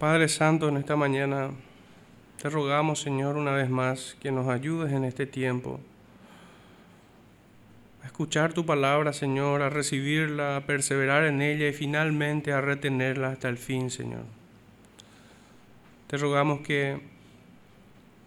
[0.00, 1.50] Padre Santo, en esta mañana
[2.40, 5.78] te rogamos, Señor, una vez más, que nos ayudes en este tiempo
[8.02, 13.28] a escuchar tu palabra, Señor, a recibirla, a perseverar en ella y finalmente a retenerla
[13.28, 14.24] hasta el fin, Señor.
[16.06, 16.98] Te rogamos que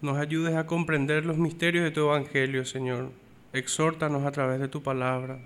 [0.00, 3.10] nos ayudes a comprender los misterios de tu Evangelio, Señor.
[3.52, 5.40] Exhórtanos a través de tu palabra.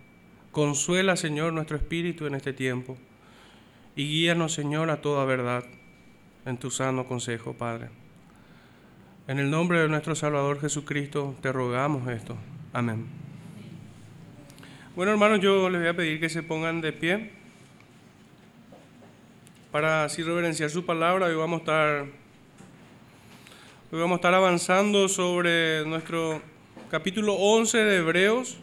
[0.53, 2.99] Consuela, Señor, nuestro espíritu en este tiempo.
[3.97, 5.65] Y guíanos, Señor, a toda verdad
[6.49, 7.91] en tu sano consejo, Padre.
[9.27, 12.37] En el nombre de nuestro Salvador Jesucristo te rogamos esto.
[12.73, 13.07] Amén.
[14.97, 17.31] Bueno, hermanos, yo les voy a pedir que se pongan de pie
[19.71, 21.27] para así reverenciar su palabra.
[21.27, 22.07] Hoy vamos a estar,
[23.93, 26.41] hoy vamos a estar avanzando sobre nuestro
[26.91, 28.59] capítulo 11 de Hebreos.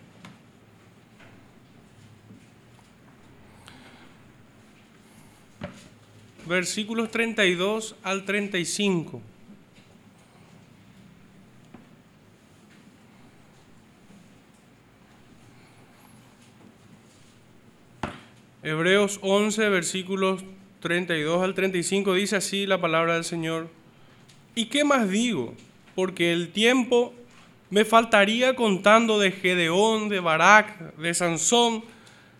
[6.45, 9.21] Versículos 32 al 35.
[18.63, 20.43] Hebreos 11, versículos
[20.79, 23.69] 32 al 35 dice así la palabra del Señor.
[24.55, 25.53] ¿Y qué más digo?
[25.93, 27.13] Porque el tiempo
[27.69, 31.83] me faltaría contando de Gedeón, de Barak, de Sansón,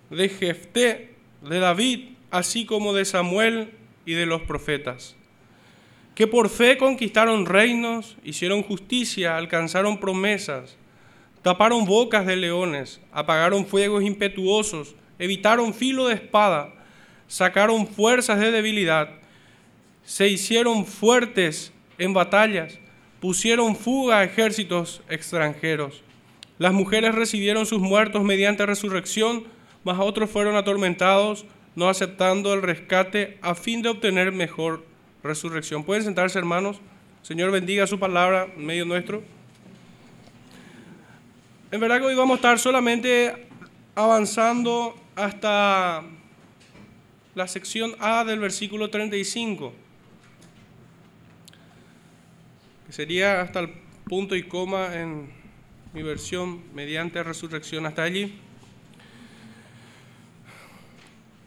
[0.10, 3.72] de Jefté, de David, así como de Samuel
[4.06, 5.16] y de los profetas,
[6.16, 10.78] que por fe conquistaron reinos, hicieron justicia, alcanzaron promesas,
[11.42, 16.74] taparon bocas de leones, apagaron fuegos impetuosos, evitaron filo de espada,
[17.28, 19.10] sacaron fuerzas de debilidad,
[20.04, 22.80] se hicieron fuertes en batallas,
[23.20, 26.04] pusieron fuga a ejércitos extranjeros.
[26.58, 29.44] Las mujeres recibieron sus muertos mediante resurrección,
[29.84, 31.46] mas otros fueron atormentados
[31.76, 34.86] no aceptando el rescate a fin de obtener mejor
[35.24, 35.84] resurrección.
[35.84, 36.80] Pueden sentarse, hermanos.
[37.22, 39.24] Señor bendiga su palabra en medio nuestro.
[41.72, 43.48] En verdad hoy vamos a estar solamente
[43.96, 46.04] avanzando hasta
[47.34, 49.74] la sección A del versículo 35,
[52.88, 53.70] que sería hasta el
[54.06, 55.30] punto y coma en
[55.94, 58.40] mi versión mediante resurrección hasta allí.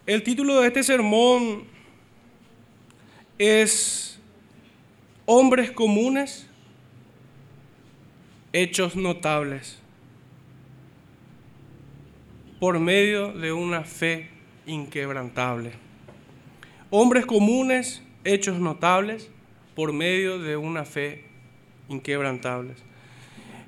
[0.08, 1.64] El título de este sermón
[3.36, 4.18] es
[5.26, 6.48] Hombres comunes,
[8.54, 9.78] hechos notables,
[12.58, 14.30] por medio de una fe
[14.64, 15.72] inquebrantable.
[16.88, 19.30] Hombres comunes, hechos notables,
[19.74, 21.24] por medio de una fe
[21.90, 22.72] inquebrantable.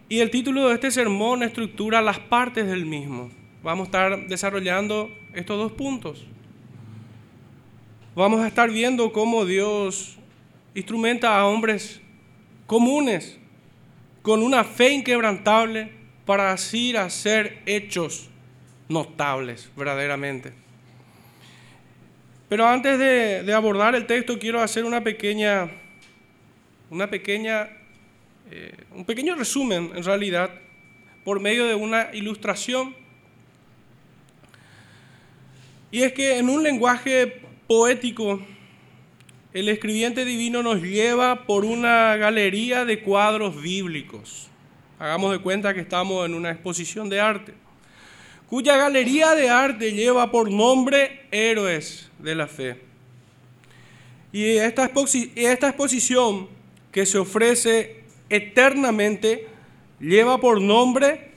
[0.09, 3.31] Y el título de este sermón estructura las partes del mismo.
[3.63, 6.25] Vamos a estar desarrollando estos dos puntos.
[8.15, 10.17] Vamos a estar viendo cómo Dios
[10.75, 12.01] instrumenta a hombres
[12.67, 13.39] comunes
[14.23, 15.91] con una fe inquebrantable
[16.25, 18.31] para así hacer hechos
[18.89, 20.53] notables verdaderamente.
[22.49, 25.71] Pero antes de, abordar el texto quiero hacer una pequeña,
[26.89, 27.69] una pequeña,
[28.51, 30.51] eh, un pequeño resumen en realidad
[31.25, 32.95] por medio de una ilustración
[35.91, 38.41] y es que en un lenguaje poético,
[39.53, 44.49] el escribiente divino nos lleva por una galería de cuadros bíblicos.
[44.99, 47.55] Hagamos de cuenta que estamos en una exposición de arte,
[48.49, 52.91] cuya galería de arte lleva por nombre Héroes de la Fe.
[54.33, 56.49] Y esta, exposición
[56.93, 59.49] que se ofrece eternamente
[59.99, 61.31] lleva por nombre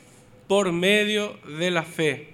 [0.48, 2.33] por medio de la fe.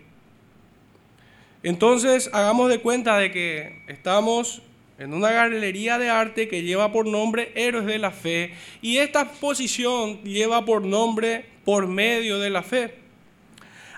[1.64, 4.62] Entonces, hagamos de cuenta de que estamos
[4.98, 9.22] en una galería de arte que lleva por nombre Héroes de la Fe y esta
[9.22, 12.96] exposición lleva por nombre Por medio de la Fe.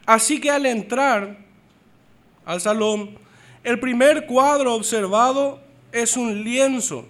[0.05, 1.37] Así que al entrar
[2.45, 3.17] al salón,
[3.63, 5.61] el primer cuadro observado
[5.91, 7.05] es un lienzo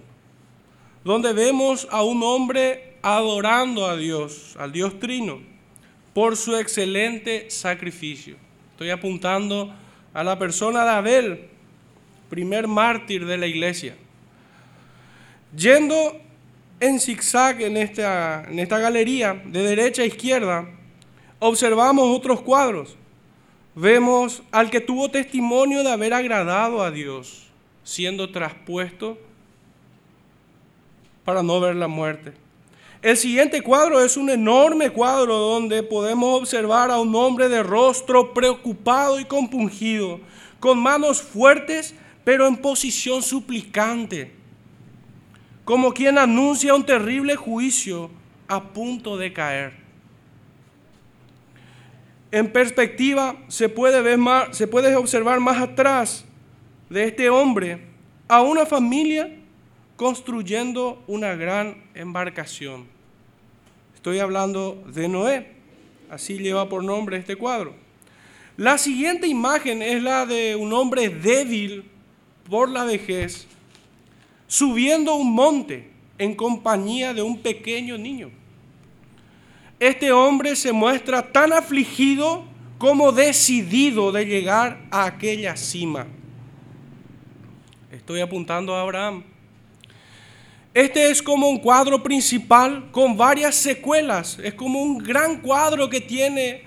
[1.04, 5.40] donde vemos a un hombre adorando a Dios, al Dios Trino,
[6.14, 8.36] por su excelente sacrificio.
[8.72, 9.74] Estoy apuntando
[10.14, 11.48] a la persona de Abel,
[12.28, 13.94] primer mártir de la iglesia.
[15.56, 16.20] Yendo
[16.80, 20.68] en zigzag en esta, en esta galería, de derecha a izquierda,
[21.38, 22.96] observamos otros cuadros.
[23.74, 27.46] Vemos al que tuvo testimonio de haber agradado a Dios,
[27.84, 29.18] siendo traspuesto
[31.24, 32.32] para no ver la muerte.
[33.02, 38.32] El siguiente cuadro es un enorme cuadro donde podemos observar a un hombre de rostro
[38.32, 40.20] preocupado y compungido,
[40.60, 44.36] con manos fuertes pero en posición suplicante.
[45.64, 48.10] como quien anuncia un terrible juicio
[48.48, 49.72] a punto de caer.
[52.32, 56.24] En perspectiva se puede, ver más, se puede observar más atrás
[56.90, 57.86] de este hombre
[58.26, 59.30] a una familia
[59.96, 62.91] construyendo una gran embarcación.
[64.02, 65.46] Estoy hablando de Noé,
[66.10, 67.72] así lleva por nombre este cuadro.
[68.56, 71.84] La siguiente imagen es la de un hombre débil
[72.50, 73.46] por la vejez,
[74.48, 75.88] subiendo un monte
[76.18, 78.32] en compañía de un pequeño niño.
[79.78, 82.42] Este hombre se muestra tan afligido
[82.78, 86.08] como decidido de llegar a aquella cima.
[87.92, 89.22] Estoy apuntando a Abraham.
[90.74, 94.38] Este es como un cuadro principal con varias secuelas.
[94.42, 96.64] Es como un gran cuadro que tiene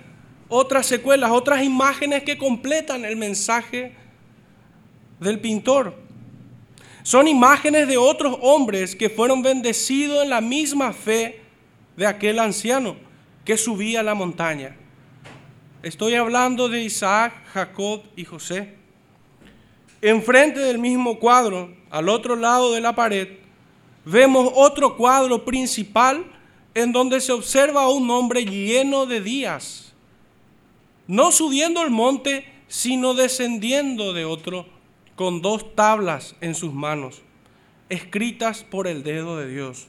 [0.47, 3.93] otras secuelas, otras imágenes que completan el mensaje
[5.19, 5.95] del pintor.
[7.01, 11.41] Son imágenes de otros hombres que fueron bendecidos en la misma fe
[11.97, 12.97] de aquel anciano
[13.43, 14.75] que subía la montaña.
[15.81, 18.73] Estoy hablando de Isaac, Jacob y José.
[20.01, 23.44] Enfrente del mismo cuadro, al otro lado de la pared,
[24.05, 26.25] vemos otro cuadro principal
[26.73, 29.93] en donde se observa a un hombre lleno de días,
[31.07, 34.67] no subiendo el monte, sino descendiendo de otro
[35.15, 37.21] con dos tablas en sus manos,
[37.89, 39.87] escritas por el dedo de Dios.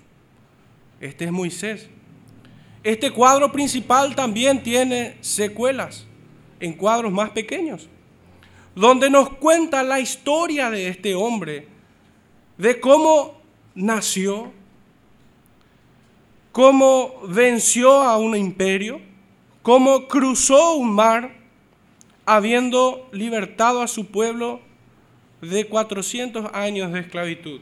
[1.00, 1.90] Este es Moisés.
[2.84, 6.06] Este cuadro principal también tiene secuelas
[6.60, 7.88] en cuadros más pequeños,
[8.74, 11.66] donde nos cuenta la historia de este hombre,
[12.56, 13.40] de cómo
[13.76, 14.52] nació,
[16.50, 19.00] cómo venció a un imperio,
[19.62, 21.36] cómo cruzó un mar,
[22.24, 24.60] habiendo libertado a su pueblo
[25.40, 27.60] de 400 años de esclavitud.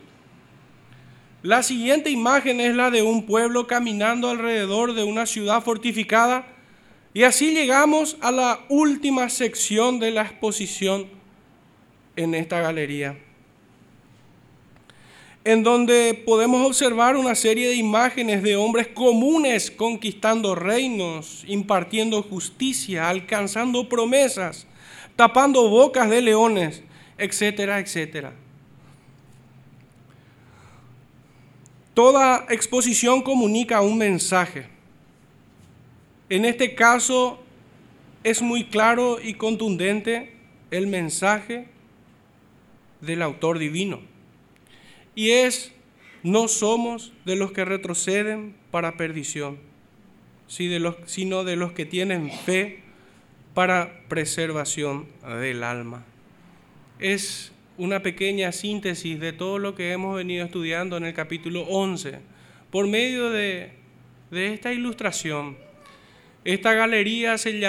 [1.42, 6.46] La siguiente imagen es la de un pueblo caminando alrededor de una ciudad fortificada
[7.12, 11.06] y así llegamos a la última sección de la exposición
[12.16, 13.18] en esta galería,
[15.44, 23.10] en donde podemos observar una serie de imágenes de hombres comunes conquistando reinos, impartiendo justicia,
[23.10, 24.66] alcanzando promesas,
[25.16, 26.82] tapando bocas de leones,
[27.18, 28.32] etcétera, etcétera.
[31.92, 34.66] Toda exposición comunica un mensaje.
[36.30, 37.38] En este caso
[38.24, 40.32] es muy claro y contundente
[40.70, 41.68] el mensaje
[43.02, 44.13] del autor divino.
[45.14, 45.72] Y es,
[46.22, 49.58] no somos de los que retroceden para perdición,
[50.46, 52.80] sino de los que tienen fe
[53.54, 55.06] para preservación
[55.40, 56.04] del alma
[56.98, 62.20] es una pequeña síntesis de todo lo que hemos venido estudiando en el capítulo 11
[62.70, 63.72] por medio de,
[64.30, 65.56] esta ilustración.
[66.44, 67.60] Esta galería se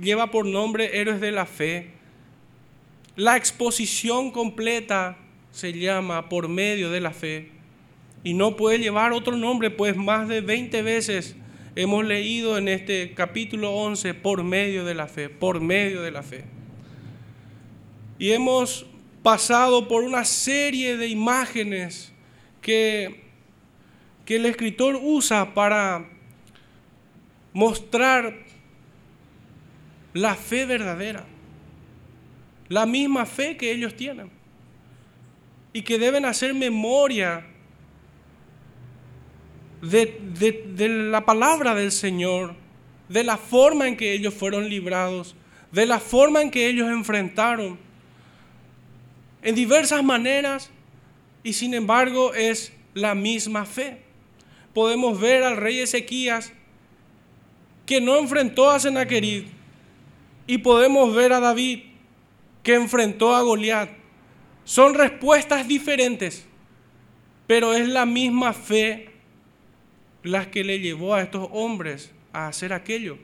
[0.00, 1.90] lleva por nombre Héroes de la Fe.
[3.16, 5.16] La exposición completa
[5.54, 7.48] se llama por medio de la fe
[8.24, 11.36] y no puede llevar otro nombre, pues más de 20 veces
[11.76, 16.24] hemos leído en este capítulo 11 por medio de la fe, por medio de la
[16.24, 16.44] fe.
[18.18, 18.86] Y hemos
[19.22, 22.12] pasado por una serie de imágenes
[22.60, 23.22] que,
[24.24, 26.10] que el escritor usa para
[27.52, 28.44] mostrar
[30.14, 31.24] la fe verdadera,
[32.68, 34.43] la misma fe que ellos tienen
[35.74, 37.44] y que deben hacer memoria
[39.82, 42.54] de, de, la palabra del Señor,
[43.08, 45.34] de la forma en que ellos fueron librados,
[45.72, 47.78] de la forma en que ellos enfrentaron
[49.42, 50.70] en diversas maneras
[51.42, 54.00] y sin embargo es la misma fe.
[54.72, 56.52] Podemos ver al rey Ezequías
[57.84, 59.48] que no enfrentó a Sennacherib
[60.46, 61.80] y podemos ver a David
[62.62, 64.03] que enfrentó a Goliat.
[64.64, 66.46] Son respuestas diferentes,
[67.46, 69.10] pero es la misma fe
[70.22, 73.18] la que le llevó a estos hombres a hacer aquello.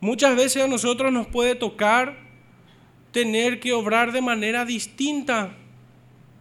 [0.00, 2.16] Muchas veces a nosotros nos puede tocar
[3.10, 5.56] tener que obrar de manera distinta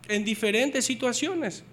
[0.08, 1.64] en diferentes situaciones.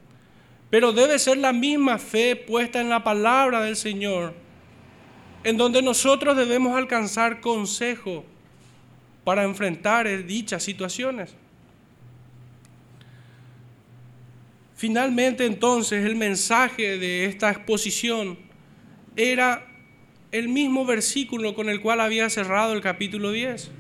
[0.71, 4.35] Pero debe ser la misma fe puesta en la palabra del Señor,
[5.45, 8.25] en donde nosotros debemos alcanzar consejo
[9.25, 11.37] para enfrentar dichas situaciones.
[14.75, 18.39] Finalmente entonces el mensaje de esta exposición
[19.17, 19.67] era
[20.33, 23.71] el mismo versículo con el cual había cerrado el capítulo 10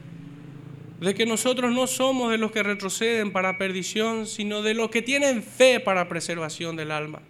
[1.00, 5.02] de que nosotros no somos de los que retroceden para perdición, sino de los que
[5.02, 7.20] tienen fe para preservación del alma.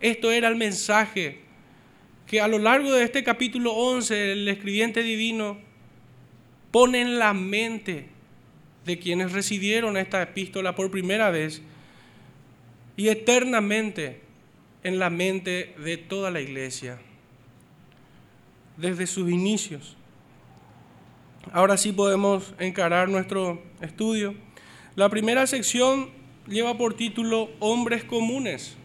[0.00, 1.40] Esto era el mensaje
[2.26, 5.58] que a lo largo de este capítulo 11 el escribiente divino
[6.70, 8.08] pone en la mente
[8.84, 11.62] de quienes recibieron esta epístola por primera vez
[12.96, 14.20] y eternamente
[14.82, 16.98] en la mente de toda la iglesia,
[18.76, 19.96] desde sus inicios.
[21.52, 24.34] Ahora sí podemos encarar nuestro estudio.
[24.96, 26.10] La primera sección
[26.46, 28.76] lleva por título Hombres comunes.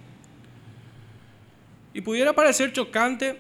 [1.94, 3.38] Y pudiera parecer chocante,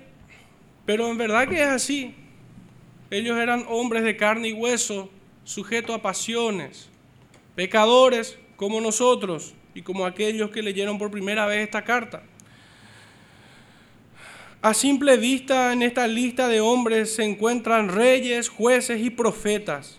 [0.86, 2.16] pero en verdad que es así.
[3.10, 5.10] Ellos eran hombres de carne y hueso,
[5.44, 6.90] sujetos a pasiones,
[7.56, 12.24] pecadores como nosotros y como aquellos que leyeron por primera vez esta carta.
[14.62, 19.98] A simple vista en esta lista de hombres se encuentran reyes, jueces y profetas.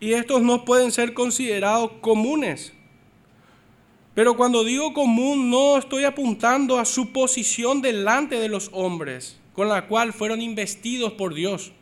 [0.00, 2.74] Y estos no pueden ser considerados comunes.
[4.14, 9.68] Pero cuando digo común no estoy apuntando a su posición delante de los hombres, con
[9.68, 11.72] la cual fueron investidos por Dios,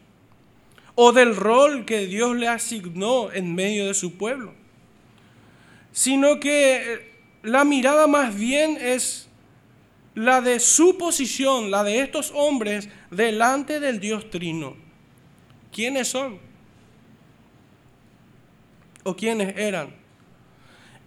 [0.95, 4.55] o del rol que Dios le asignó en medio de su pueblo,
[5.95, 7.13] sino que
[7.45, 9.29] la mirada más bien es
[10.17, 14.77] la de su posición, la de estos hombres delante del Dios Trino.
[15.73, 16.41] ¿Quiénes son?
[19.05, 19.95] ¿O quiénes eran?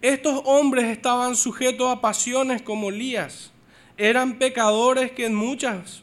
[0.00, 3.52] Estos hombres estaban sujetos a pasiones como Elías.
[3.98, 6.02] Eran pecadores que en muchas,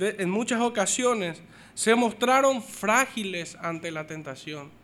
[0.00, 1.40] en muchas ocasiones
[1.74, 4.83] se mostraron frágiles ante la tentación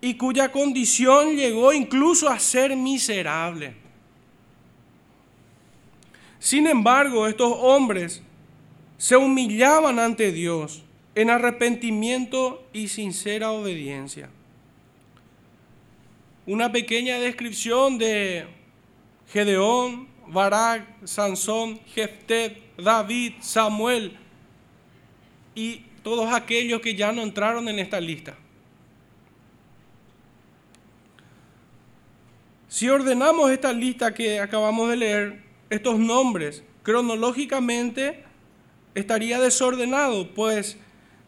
[0.00, 3.74] y cuya condición llegó incluso a ser miserable.
[6.38, 8.22] Sin embargo, estos hombres
[8.98, 10.82] se humillaban ante Dios
[11.14, 14.28] en arrepentimiento y sincera obediencia.
[16.46, 18.46] Una pequeña descripción de
[19.32, 24.16] Gedeón, Barak, Sansón, Jeftet, David, Samuel
[25.54, 28.36] y todos aquellos que ya no entraron en esta lista.
[32.68, 38.24] Si ordenamos esta lista que acabamos de leer, estos nombres cronológicamente
[38.94, 40.76] estaría desordenado, pues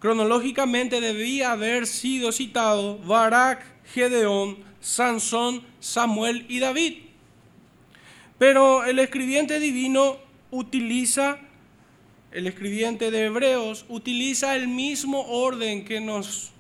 [0.01, 6.99] cronológicamente debía haber sido citado Barak, Gedeón, Sansón, Samuel y David.
[8.39, 10.17] Pero el escribiente divino
[10.51, 11.39] utiliza,
[12.33, 16.53] el escribiente de Hebreos utiliza el mismo orden que nos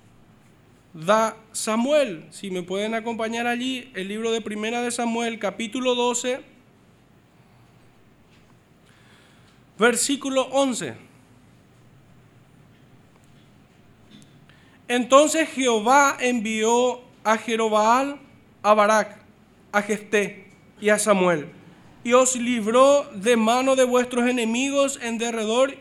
[1.04, 2.26] da Samuel.
[2.30, 6.40] Si me pueden acompañar allí, el libro de Primera de Samuel, capítulo 12,
[9.78, 10.94] versículo 11.
[14.88, 18.18] Entonces Jehová envió a Jerobaal,
[18.62, 19.20] a Barak,
[19.70, 20.46] a Gesté
[20.80, 21.48] y a Samuel,
[22.02, 25.76] y os libró de mano de vuestros enemigos en derredor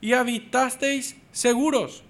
[0.00, 2.02] y habitasteis seguros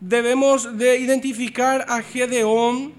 [0.00, 2.94] debemos de identificar a Gedeón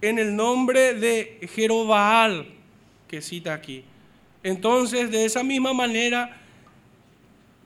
[0.00, 2.46] en el nombre de Jerobaal
[3.08, 3.84] que cita aquí.
[4.42, 6.36] Entonces, de esa misma manera,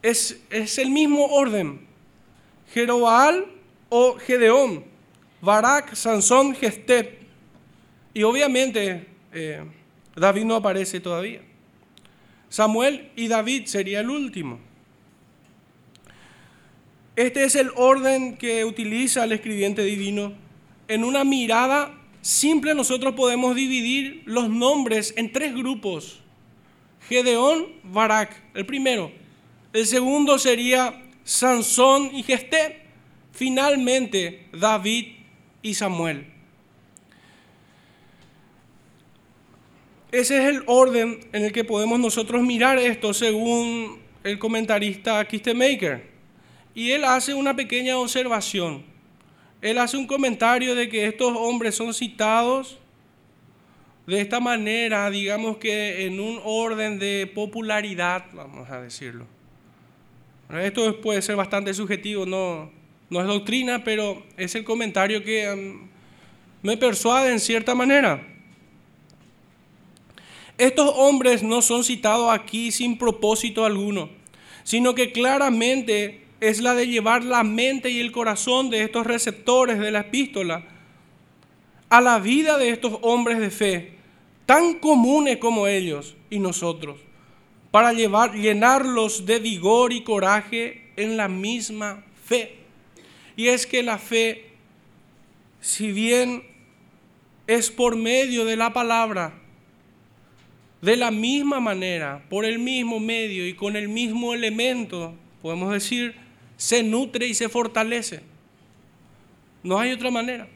[0.03, 1.87] es, es el mismo orden.
[2.73, 3.47] Jerobaal
[3.89, 4.85] o Gedeón,
[5.41, 7.19] Barak, Sansón, Gestet.
[8.15, 9.65] Y obviamente eh,
[10.15, 11.41] David no aparece todavía.
[12.49, 14.68] Samuel y David sería el último.
[17.19, 20.35] Este es el orden que utiliza el escribiente divino.
[20.87, 26.21] En una mirada simple nosotros podemos dividir los nombres en tres grupos.
[27.09, 29.11] Gedeón, Barak, el primero.
[29.73, 32.83] El segundo sería Sansón y Gesté.
[33.33, 35.07] Finalmente, David
[35.61, 36.25] y Samuel.
[40.13, 46.18] Ese es el orden en el que podemos nosotros mirar esto según el comentarista Kistemaker.
[46.79, 48.85] Y él hace una pequeña observación.
[49.61, 52.79] Él hace un comentario de que estos hombres son citados
[54.07, 59.27] de esta manera, digamos que en un orden de popularidad, vamos a decirlo.
[60.63, 62.71] Esto puede ser bastante subjetivo, no,
[63.11, 65.89] no es doctrina, pero es el comentario que um,
[66.63, 68.25] me persuade en cierta manera.
[70.57, 74.11] Estos hombres no son citados aquí sin propósito alguno,
[74.63, 79.79] sino que claramente es la de llevar la mente y el corazón de estos receptores
[79.79, 80.65] de la epístola
[81.89, 83.93] a la vida de estos hombres de fe,
[84.47, 87.01] tan comunes como ellos y nosotros,
[87.71, 92.57] para llevar, llenarlos de vigor y coraje en la misma fe.
[93.37, 94.51] Y es que la fe,
[95.61, 96.43] si bien
[97.47, 99.35] es por medio de la palabra,
[100.83, 106.15] de la misma manera, por el mismo medio y con el mismo elemento, podemos decir,
[106.59, 108.21] se nutre y se fortalece.
[109.63, 110.47] No hay otra manera.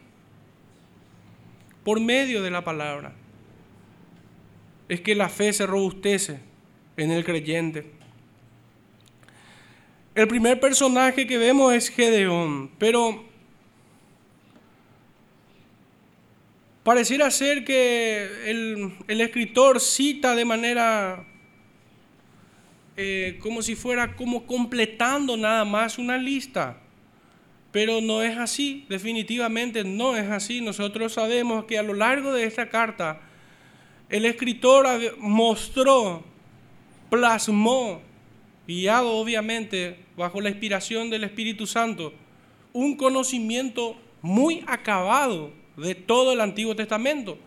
[1.84, 3.14] Por medio de la palabra.
[4.88, 6.40] Es que la fe se robustece
[6.96, 7.90] en el creyente.
[10.14, 13.24] El primer personaje que vemos es Gedeón, pero
[16.82, 21.26] pareciera ser que el, escritor cita de manera
[22.96, 26.78] eh, como si fuera como completando nada más una lista.
[27.72, 30.60] Pero no es así, definitivamente no es así.
[30.60, 33.20] Nosotros sabemos que a lo largo de esta carta
[34.10, 34.86] el escritor
[35.18, 36.22] mostró,
[37.08, 38.02] plasmó,
[38.66, 42.12] guiado obviamente bajo la inspiración del Espíritu Santo,
[42.74, 47.38] un conocimiento muy acabado de todo el Antiguo Testamento.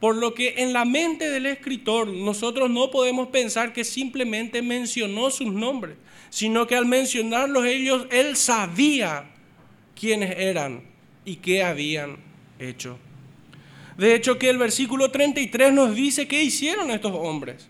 [0.00, 5.30] Por lo que en la mente del escritor nosotros no podemos pensar que simplemente mencionó
[5.30, 5.96] sus nombres,
[6.30, 9.30] sino que al mencionarlos ellos, él sabía
[9.94, 10.82] quiénes eran
[11.26, 12.16] y qué habían
[12.58, 12.98] hecho.
[13.98, 17.68] De hecho que el versículo 33 nos dice qué hicieron estos hombres.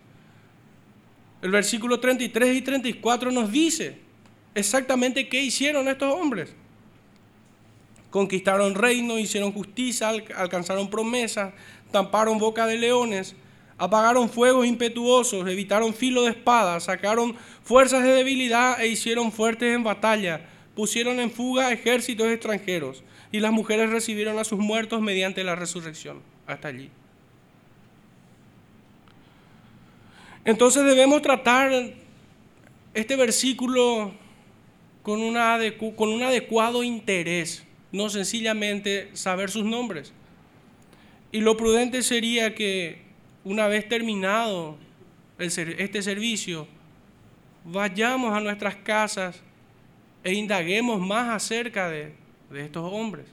[1.42, 3.98] El versículo 33 y 34 nos dice
[4.54, 6.54] exactamente qué hicieron estos hombres.
[8.10, 11.54] Conquistaron reino, hicieron justicia, alcanzaron promesas,
[11.90, 13.34] tamparon boca de leones,
[13.78, 19.82] apagaron fuegos impetuosos, evitaron filo de espada, sacaron fuerzas de debilidad e hicieron fuertes en
[19.82, 25.54] batalla, pusieron en fuga ejércitos extranjeros y las mujeres recibieron a sus muertos mediante la
[25.54, 26.20] resurrección.
[26.46, 26.90] Hasta allí.
[30.44, 31.70] Entonces debemos tratar
[32.94, 34.12] este versículo
[35.02, 35.20] con,
[35.96, 40.12] con un adecuado interés no sencillamente saber sus nombres.
[41.32, 43.02] Y lo prudente sería que
[43.44, 44.76] una vez terminado
[45.38, 46.66] este servicio,
[47.64, 49.40] vayamos a nuestras casas
[50.22, 52.12] e indaguemos más acerca de,
[52.50, 53.26] de estos hombres,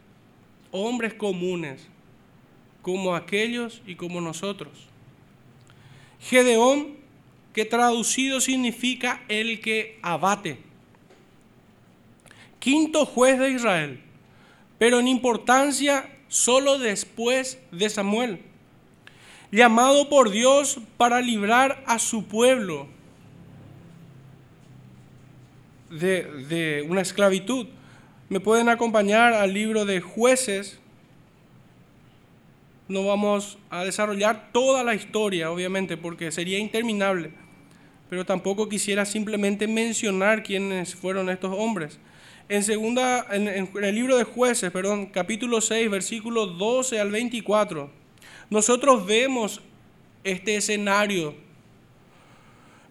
[0.72, 1.88] hombres comunes,
[2.82, 4.88] como aquellos y como nosotros.
[6.22, 6.96] Gedeón,
[7.54, 10.60] que traducido significa el que abate.
[12.60, 14.04] Quinto juez de Israel
[14.78, 18.42] pero en importancia solo después de Samuel,
[19.52, 22.88] llamado por Dios para librar a su pueblo
[25.90, 27.68] de, una esclavitud.
[28.30, 30.80] Me pueden acompañar al libro de jueces.
[32.88, 37.32] No vamos a desarrollar toda la historia, obviamente, porque sería interminable.
[38.10, 42.00] Pero tampoco quisiera simplemente mencionar quiénes fueron estos hombres.
[42.50, 47.90] En, segunda, en, el libro de jueces, perdón, capítulo 6, versículos 12 al 24,
[48.50, 49.60] nosotros vemos
[50.24, 51.36] este escenario.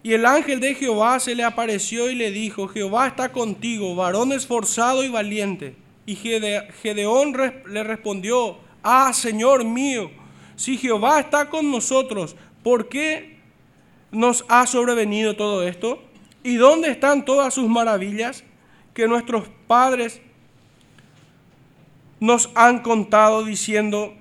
[0.03, 4.31] Y el ángel de Jehová se le apareció y le dijo, Jehová está contigo, varón
[4.31, 5.75] esforzado y valiente.
[6.05, 7.33] Y Gedeón
[7.67, 10.11] le respondió, ah, Señor mío,
[10.55, 13.37] si Jehová está con nosotros, ¿por qué
[14.11, 16.01] nos ha sobrevenido todo esto?
[16.43, 18.43] ¿Y dónde están todas sus maravillas?
[18.97, 20.19] Que nuestros padres
[22.19, 24.15] nos han contado diciendo,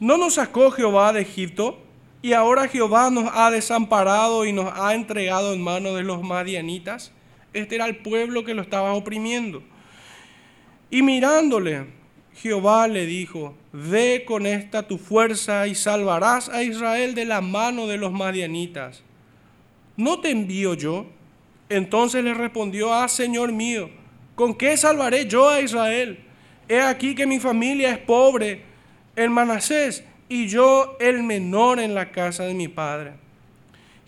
[0.00, 1.78] ¿no nos sacó Jehová de Egipto?
[2.22, 7.12] Y ahora Jehová nos ha desamparado y nos ha entregado en manos de los madianitas.
[7.52, 9.62] Este era el pueblo que lo estaba oprimiendo.
[10.90, 11.84] Y mirándole,
[12.36, 17.86] Jehová le dijo, ve con esta tu fuerza y salvarás a Israel de la mano
[17.86, 19.02] de los madianitas.
[19.94, 21.04] ¿No te envío yo?
[21.68, 23.90] Entonces le respondió, ah, Señor mío,
[24.36, 26.18] ¿Con qué salvaré yo a Israel?
[26.68, 28.60] He aquí que mi familia es pobre
[29.16, 33.14] en Manasés y yo el menor en la casa de mi padre.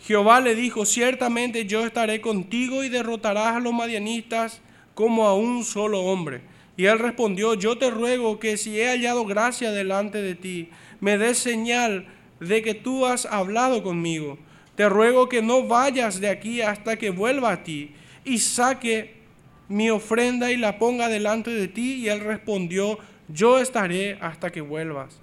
[0.01, 4.61] Jehová le dijo, ciertamente yo estaré contigo y derrotarás a los madianistas
[4.95, 6.43] como a un solo hombre.
[6.77, 10.69] Y él respondió, yo te ruego que si he hallado gracia delante de ti,
[11.01, 12.07] me des señal
[12.39, 14.39] de que tú has hablado conmigo.
[14.77, 17.93] Te ruego que no vayas de aquí hasta que vuelva a ti
[18.25, 19.18] y saque
[19.69, 21.95] mi ofrenda y la ponga delante de ti?
[21.95, 25.21] Y él respondió, yo estaré hasta que vuelvas.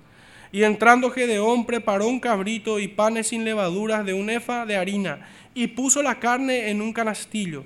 [0.51, 5.27] Y entrando Gedeón preparó un cabrito y panes sin levaduras de un efa de harina,
[5.53, 7.65] y puso la carne en un canastillo,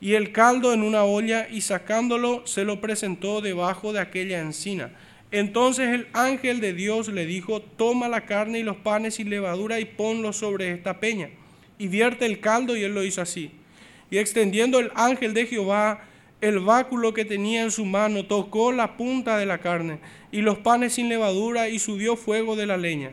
[0.00, 4.92] y el caldo en una olla, y sacándolo se lo presentó debajo de aquella encina.
[5.32, 9.80] Entonces el ángel de Dios le dijo, toma la carne y los panes sin levadura
[9.80, 11.30] y ponlos sobre esta peña,
[11.78, 13.50] y vierte el caldo, y él lo hizo así.
[14.10, 16.04] Y extendiendo el ángel de Jehová
[16.40, 19.98] el báculo que tenía en su mano, tocó la punta de la carne
[20.32, 23.12] y los panes sin levadura y subió fuego de la leña,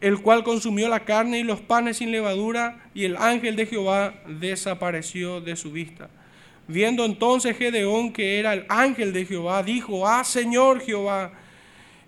[0.00, 4.14] el cual consumió la carne y los panes sin levadura y el ángel de Jehová
[4.26, 6.10] desapareció de su vista.
[6.68, 11.32] Viendo entonces Gedeón que era el ángel de Jehová, dijo, ah Señor Jehová,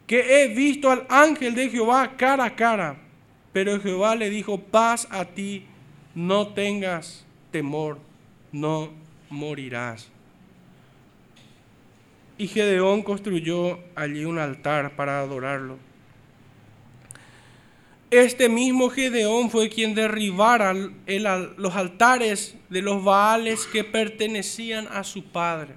[0.06, 2.96] que he visto al ángel de Jehová cara a cara.
[3.52, 5.64] Pero Jehová le dijo, paz a ti,
[6.14, 7.98] no tengas temor,
[8.52, 8.90] no
[9.30, 10.10] morirás.
[12.38, 15.76] Y Gedeón construyó allí un altar para adorarlo.
[18.10, 25.24] Este mismo Gedeón fue quien derribara los altares de los Baales que pertenecían a su
[25.24, 25.74] padre.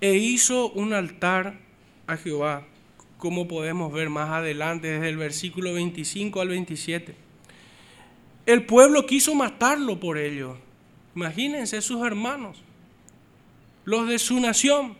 [0.00, 1.58] E hizo un altar
[2.06, 2.66] a Jehová,
[3.18, 7.14] como podemos ver más adelante desde el versículo 25 al 27.
[8.46, 10.56] El pueblo quiso matarlo por ello
[11.14, 12.58] Imagínense sus hermanos,
[13.84, 14.96] los de su nación.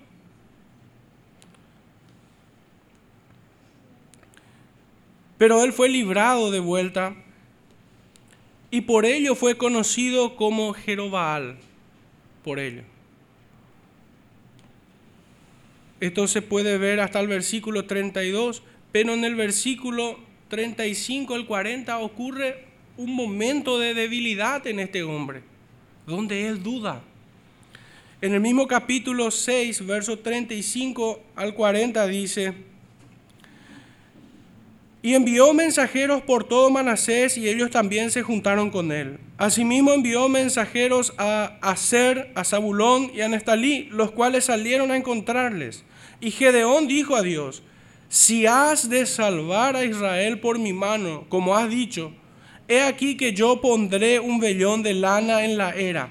[5.39, 7.15] Pero él fue librado de vuelta
[8.71, 11.59] y por ello fue conocido como Jerobaal,
[12.45, 12.83] por ello.
[16.01, 20.19] Esto se puede ver hasta el versículo 32, pero en el versículo
[20.49, 25.50] 35 al 40 ocurre un momento de debilidad en este hombre
[26.11, 27.03] donde él duda.
[28.21, 32.53] En el mismo capítulo 6, verso 35 al 40 dice,
[35.03, 39.19] y envió mensajeros por todo Manasés y ellos también se juntaron con él.
[39.39, 45.85] Asimismo envió mensajeros a Aser, a Zabulón y a Nestalí, los cuales salieron a encontrarles.
[46.21, 47.63] Y Gedeón dijo a Dios,
[48.11, 52.13] si has de salvar a Israel por mi mano, como has dicho,
[52.71, 56.09] He aquí que yo pondré un vellón de lana en la era.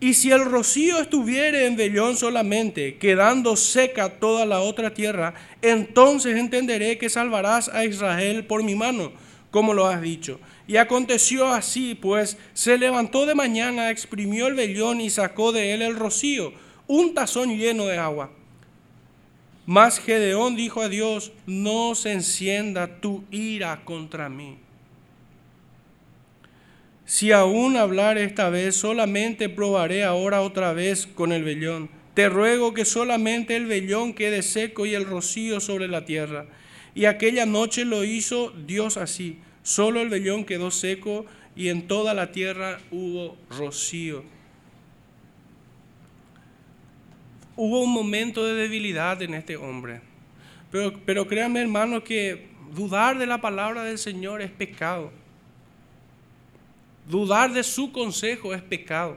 [0.00, 6.38] Y si el rocío estuviere en vellón solamente, quedando seca toda la otra tierra, entonces
[6.38, 9.12] entenderé que salvarás a Israel por mi mano,
[9.50, 10.40] como lo has dicho.
[10.66, 15.82] Y aconteció así, pues se levantó de mañana, exprimió el vellón y sacó de él
[15.82, 16.54] el rocío,
[16.86, 18.30] un tazón lleno de agua.
[19.66, 24.63] Mas Gedeón dijo a Dios, no se encienda tu ira contra mí
[27.06, 31.90] si aún hablar esta vez, solamente probaré ahora otra vez con el vellón.
[32.14, 36.46] Te ruego que solamente el vellón quede seco y el rocío sobre la tierra.
[36.94, 39.38] Y aquella noche lo hizo Dios así.
[39.62, 44.24] Solo el vellón quedó seco y en toda la tierra hubo rocío.
[47.56, 50.00] Hubo un momento de debilidad en este hombre.
[50.70, 55.12] Pero, pero créanme hermano que dudar de la palabra del Señor es pecado.
[57.08, 59.16] Dudar de su consejo es pecado.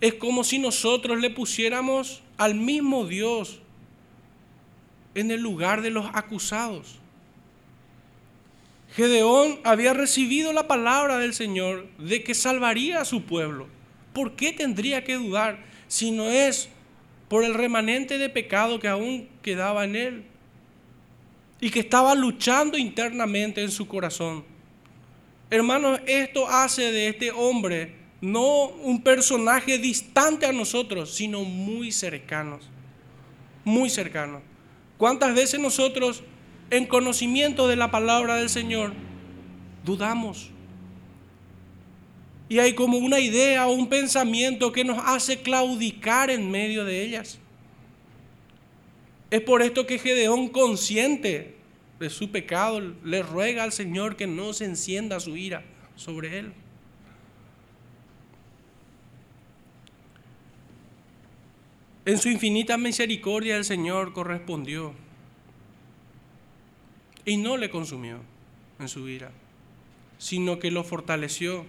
[0.00, 3.60] Es como si nosotros le pusiéramos al mismo Dios
[5.14, 6.98] en el lugar de los acusados.
[8.94, 13.66] Gedeón había recibido la palabra del Señor de que salvaría a su pueblo.
[14.12, 16.68] ¿Por qué tendría que dudar si no es
[17.28, 20.24] por el remanente de pecado que aún quedaba en él
[21.60, 24.44] y que estaba luchando internamente en su corazón?
[25.50, 32.68] Hermanos, esto hace de este hombre no un personaje distante a nosotros, sino muy cercanos.
[33.64, 34.42] Muy cercanos.
[34.98, 36.22] ¿Cuántas veces nosotros,
[36.70, 38.92] en conocimiento de la palabra del Señor,
[39.84, 40.50] dudamos?
[42.48, 47.02] Y hay como una idea o un pensamiento que nos hace claudicar en medio de
[47.02, 47.38] ellas.
[49.30, 51.57] Es por esto que Gedeón consciente
[51.98, 55.64] de su pecado, le ruega al Señor que no se encienda su ira
[55.96, 56.52] sobre él.
[62.04, 64.94] En su infinita misericordia el Señor correspondió
[67.26, 68.20] y no le consumió
[68.78, 69.30] en su ira,
[70.16, 71.66] sino que lo fortaleció.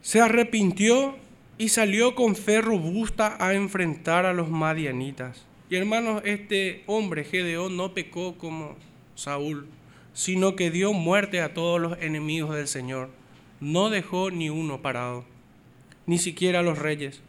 [0.00, 1.21] Se arrepintió
[1.58, 5.44] y salió con fe robusta a enfrentar a los madianitas.
[5.70, 8.76] Y hermanos, este hombre, Gedeón, no pecó como
[9.14, 9.66] Saúl,
[10.12, 13.10] sino que dio muerte a todos los enemigos del Señor.
[13.60, 15.24] No dejó ni uno parado,
[16.06, 17.22] ni siquiera a los reyes.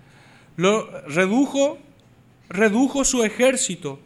[0.57, 1.77] Lo redujo,
[2.49, 3.99] redujo su ejército.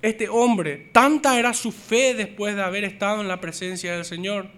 [0.00, 4.48] Este hombre, tanta era su fe después de haber estado en la presencia del Señor,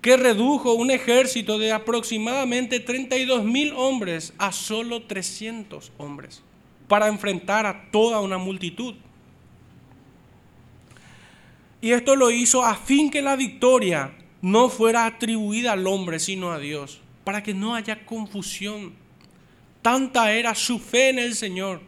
[0.00, 6.42] que redujo un ejército de aproximadamente 32 mil hombres a solo 300 hombres
[6.88, 8.94] para enfrentar a toda una multitud.
[11.82, 16.50] Y esto lo hizo a fin que la victoria no fuera atribuida al hombre, sino
[16.50, 18.94] a Dios, para que no haya confusión.
[19.82, 21.80] Tanta era su fe en el Señor,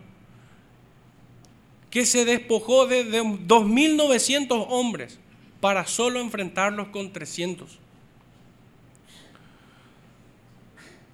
[1.90, 5.18] que se despojó de, de 2.900 hombres
[5.60, 7.81] para solo enfrentarlos con 300.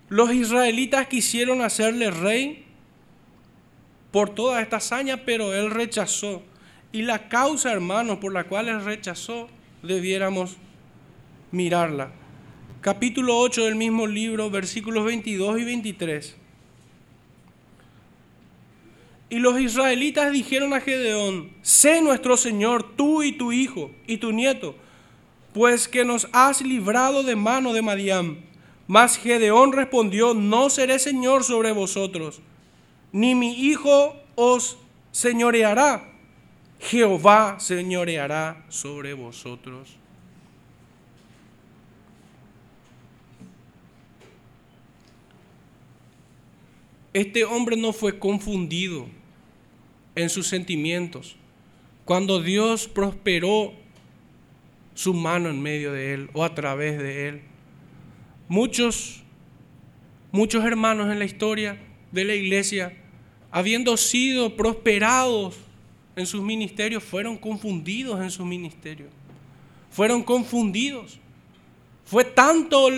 [0.08, 2.64] Los israelitas quisieron hacerle rey
[4.10, 6.42] por toda esta hazaña, pero él rechazó.
[6.92, 9.48] Y la causa, hermanos, por la cual él rechazó,
[9.82, 10.56] debiéramos
[11.50, 12.10] mirarla.
[12.80, 16.36] Capítulo 8 del mismo libro, versículos 22 y 23.
[19.30, 24.32] Y los israelitas dijeron a Gedeón, sé nuestro Señor, tú y tu hijo y tu
[24.32, 24.74] nieto,
[25.52, 28.47] pues que nos has librado de mano de Madián.
[28.88, 32.40] Mas Gedeón respondió, no seré Señor sobre vosotros,
[33.12, 34.78] ni mi hijo os
[35.12, 36.10] señoreará.
[36.80, 39.96] Jehová señoreará sobre vosotros.
[47.12, 49.06] Este hombre no fue confundido
[50.14, 51.36] en sus sentimientos
[52.04, 53.74] cuando Dios prosperó
[54.94, 57.47] su mano en medio de él o a través de él.
[58.48, 59.22] Muchos,
[60.32, 61.78] muchos hermanos en la historia
[62.12, 62.96] de la iglesia,
[63.50, 65.56] habiendo sido prosperados
[66.16, 69.10] en sus ministerios, fueron confundidos en sus ministerios.
[69.90, 71.18] Fueron confundidos.
[72.04, 72.88] Fue tanto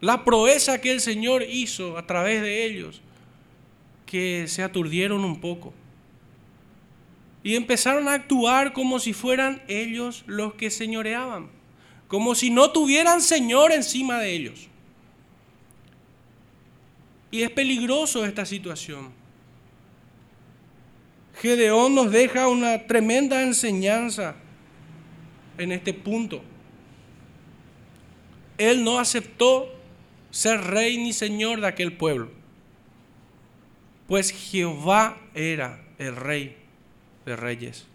[0.00, 3.02] la proeza que el Señor hizo a través de ellos
[4.06, 5.74] que se aturdieron un poco.
[7.42, 11.48] Y empezaron a actuar como si fueran ellos los que señoreaban,
[12.08, 14.68] como si no tuvieran Señor encima de ellos.
[17.30, 19.12] Y es peligroso esta situación.
[21.40, 24.36] Gedeón nos deja una tremenda enseñanza
[25.58, 26.42] en este punto.
[28.56, 29.70] Él no aceptó
[30.30, 32.30] ser rey ni señor de aquel pueblo,
[34.06, 36.56] pues Jehová era el rey
[37.24, 37.86] de reyes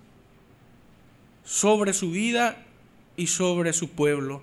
[1.43, 2.65] sobre su vida
[3.17, 4.41] y sobre su pueblo.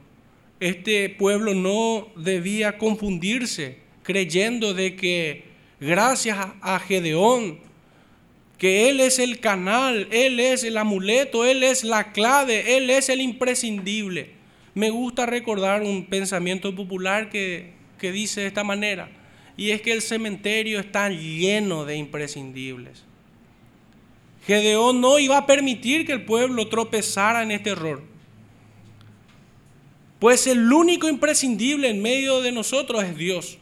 [0.60, 5.44] Este pueblo no debía confundirse creyendo de que
[5.80, 7.58] gracias a Gedeón,
[8.56, 13.08] que Él es el canal, Él es el amuleto, Él es la clave, Él es
[13.08, 14.30] el imprescindible.
[14.74, 19.10] Me gusta recordar un pensamiento popular que, que dice de esta manera,
[19.56, 23.04] y es que el cementerio está lleno de imprescindibles.
[24.46, 28.02] Gedeón no iba a permitir que el pueblo tropezara en este error.
[30.18, 33.58] Pues el único imprescindible en medio de nosotros es Dios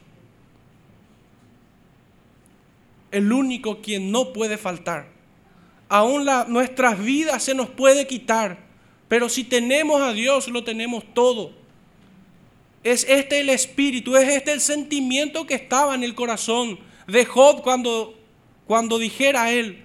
[3.16, 5.08] el único quien no puede faltar.
[5.88, 8.58] Aún la, nuestras vidas se nos puede quitar,
[9.08, 11.52] pero si tenemos a Dios lo tenemos todo.
[12.82, 17.62] Es este el espíritu, es este el sentimiento que estaba en el corazón de Job
[17.62, 18.18] cuando,
[18.66, 19.82] cuando dijera a él,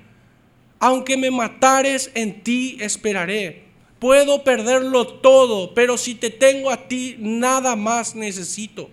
[0.80, 3.71] aunque me matares, en ti esperaré.
[4.02, 8.90] Puedo perderlo todo, pero si te tengo a ti, nada más necesito.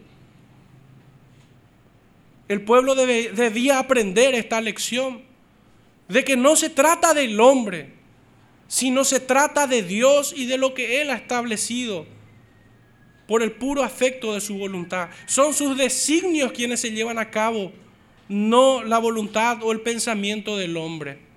[2.47, 5.23] El pueblo debía aprender esta lección
[6.09, 7.95] de que no se trata del hombre,
[8.67, 12.05] sino se trata de Dios y de lo que Él ha establecido
[13.27, 15.09] por el puro afecto de su voluntad.
[15.25, 17.73] Son sus designios quienes se llevan a cabo,
[18.29, 21.28] no la voluntad o el pensamiento del hombre.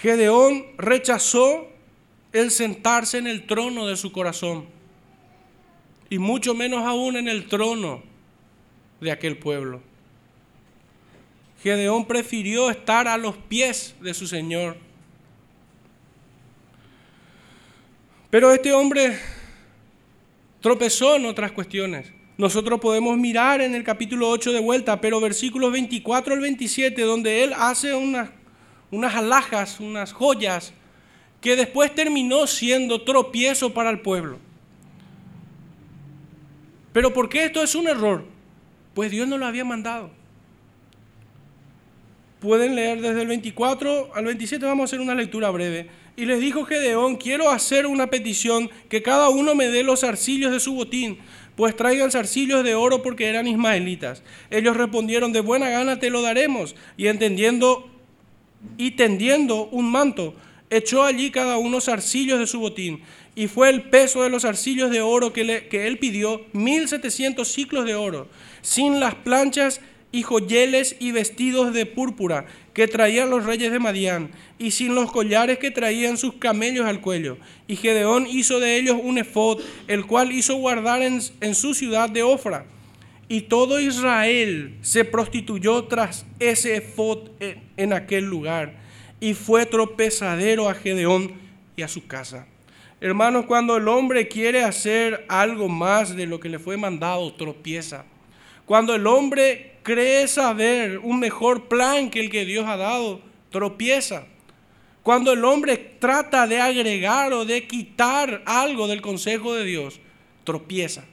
[0.00, 1.68] Gedeón rechazó
[2.32, 4.66] el sentarse en el trono de su corazón
[6.10, 8.02] y mucho menos aún en el trono
[9.00, 9.80] de aquel pueblo.
[11.62, 14.76] Gedeón prefirió estar a los pies de su Señor.
[18.30, 19.18] Pero este hombre
[20.60, 22.12] tropezó en otras cuestiones.
[22.36, 27.44] Nosotros podemos mirar en el capítulo 8 de vuelta, pero versículos 24 al 27, donde
[27.44, 28.28] él hace unas,
[28.90, 30.72] unas alhajas, unas joyas,
[31.40, 34.38] que después terminó siendo tropiezo para el pueblo.
[36.92, 38.24] Pero ¿por qué esto es un error?
[38.94, 40.10] Pues Dios no lo había mandado.
[42.40, 45.88] Pueden leer desde el 24 al 27, vamos a hacer una lectura breve.
[46.16, 50.52] Y les dijo Gedeón, quiero hacer una petición, que cada uno me dé los arcillos
[50.52, 51.18] de su botín,
[51.56, 54.22] pues traigan zarcillos de oro porque eran ismaelitas.
[54.50, 56.76] Ellos respondieron, de buena gana te lo daremos.
[56.96, 57.90] Y entendiendo
[58.76, 60.34] y tendiendo un manto,
[60.70, 63.02] echó allí cada uno zarcillos de su botín
[63.34, 67.84] y fue el peso de los arcillos de oro que, que él pidió, 1700 ciclos
[67.84, 68.28] de oro,
[68.62, 74.30] sin las planchas y joyeles y vestidos de púrpura que traían los reyes de Madián,
[74.58, 77.38] y sin los collares que traían sus camellos al cuello.
[77.66, 82.22] Y Gedeón hizo de ellos un efod, el cual hizo guardar en, su ciudad de
[82.22, 82.66] Ofra.
[83.28, 87.30] Y todo Israel se prostituyó tras ese efod
[87.76, 88.74] en, aquel lugar,
[89.18, 91.32] y fue tropezadero a Gedeón
[91.76, 92.46] y a su casa.
[93.00, 98.04] Hermanos, cuando el hombre quiere hacer algo más de lo que le fue mandado, tropieza.
[98.64, 104.26] Cuando el hombre cree saber un mejor plan que el que Dios ha dado, tropieza.
[105.02, 110.00] Cuando el hombre trata de agregar o de quitar algo del consejo de Dios,
[110.44, 111.04] tropieza.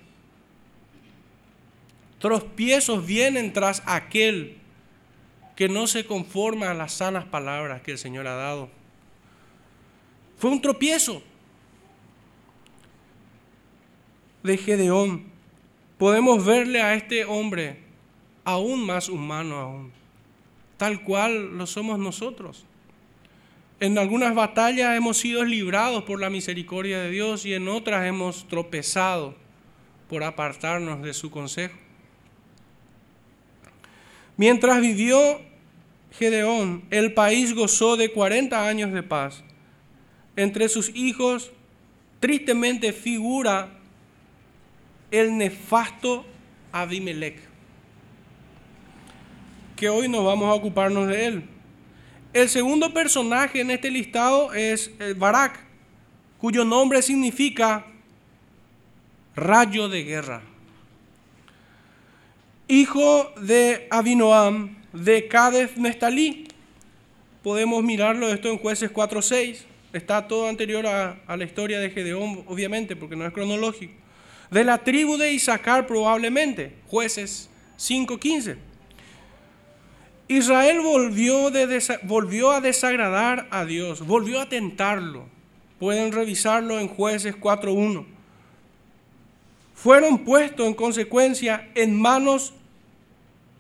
[2.24, 4.56] Tropiezos vienen tras aquel
[5.58, 8.70] que no se conforma a las sanas palabras que el Señor ha dado.
[10.38, 11.22] Fue un tropiezo
[14.42, 15.26] de Gedeón.
[15.98, 17.80] Podemos verle a este hombre
[18.46, 19.92] aún más humano aún,
[20.78, 22.64] tal cual lo somos nosotros.
[23.82, 28.48] En algunas batallas hemos sido librados por la misericordia de Dios y en otras hemos
[28.48, 29.36] tropezado
[30.08, 31.83] por apartarnos de su consejo.
[34.38, 35.42] Mientras vivió
[36.12, 39.44] Gedeón, el país gozó de 40 años de paz.
[40.36, 41.52] Entre sus hijos,
[42.20, 43.70] tristemente figura
[45.12, 46.26] el nefasto
[46.72, 47.54] Abimelech
[49.76, 51.44] que hoy nos vamos a ocuparnos de él.
[52.32, 55.60] El segundo personaje en este listado es Barak,
[56.38, 57.86] cuyo nombre significa
[59.36, 60.42] rayo de guerra.
[62.74, 66.48] Hijo de Abinoam, de Cades Nestalí.
[67.44, 69.60] Podemos mirarlo esto en jueces 4.6.
[69.94, 73.94] Está todo anterior a, la historia de Gedeón, obviamente, porque no es cronológico.
[74.50, 78.58] De la tribu de Isaacar probablemente, jueces 5.15.
[80.28, 81.52] Israel volvió,
[82.02, 85.28] volvió a desagradar a Dios, volvió a tentarlo.
[85.78, 88.04] Pueden revisarlo en jueces 4.1.
[89.76, 92.56] Fueron puestos en consecuencia en manos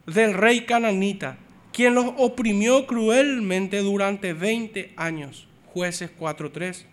[0.05, 1.37] del rey cananita,
[1.71, 5.47] quien los oprimió cruelmente durante 20 años.
[5.73, 6.85] Jueces 4.3.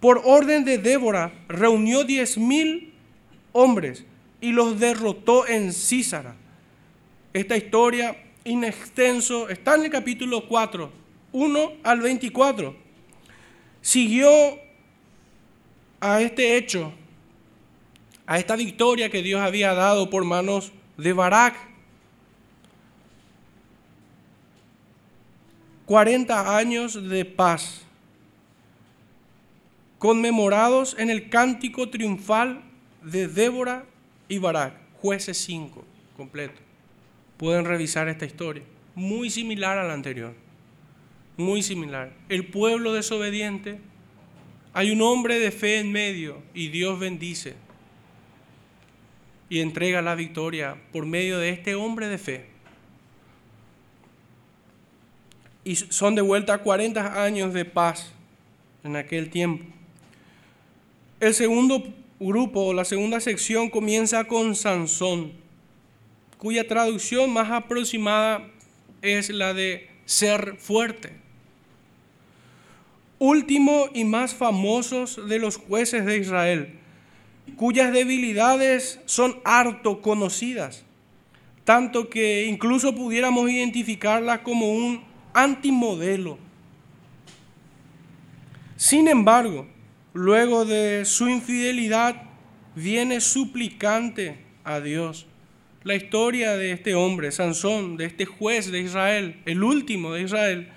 [0.00, 2.90] Por orden de Débora, reunió 10.000
[3.52, 4.04] hombres
[4.40, 6.36] y los derrotó en Císara.
[7.32, 10.90] Esta historia inextenso, está en el capítulo 4,
[11.32, 12.76] 1 al 24.
[13.80, 14.28] Siguió
[16.00, 16.92] a este hecho,
[18.26, 21.67] a esta victoria que Dios había dado por manos de Barak.
[25.88, 27.82] 40 años de paz,
[29.98, 32.62] conmemorados en el cántico triunfal
[33.02, 33.84] de Débora
[34.28, 35.84] y Barak, jueces 5,
[36.16, 36.68] completo
[37.38, 38.64] pueden revisar esta historia.
[38.94, 40.34] Muy similar a la anterior.
[41.38, 42.12] Muy similar.
[42.28, 43.78] El pueblo desobediente,
[44.74, 47.54] hay un hombre de fe en medio y Dios bendice
[49.48, 52.46] y entrega la victoria por medio de este hombre de fe.
[55.68, 58.10] Y son de vuelta 40 años de paz
[58.82, 59.66] en aquel tiempo.
[61.20, 65.32] El segundo grupo, la segunda sección comienza con Sansón
[66.38, 68.48] cuya traducción más aproximada
[69.02, 71.12] es la de ser fuerte.
[73.18, 76.78] Último y más famosos de los jueces de Israel,
[77.56, 80.86] cuyas debilidades son harto conocidas,
[81.64, 85.07] tanto que incluso pudiéramos identificarlas como un
[85.42, 86.38] antimodelo.
[88.76, 89.66] Sin embargo,
[90.12, 92.22] luego de su infidelidad,
[92.74, 95.26] viene suplicante a Dios
[95.84, 100.68] la historia de este hombre, Sansón, de este juez de Israel, el último de Israel,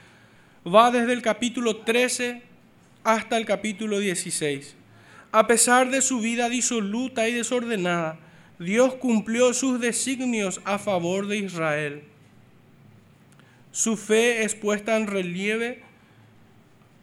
[0.65, 2.43] va desde el capítulo 13
[3.03, 4.75] hasta el capítulo 16.
[5.31, 8.19] A pesar de su vida disoluta y desordenada,
[8.59, 12.03] Dios cumplió sus designios a favor de Israel.
[13.71, 15.81] Su fe es puesta en relieve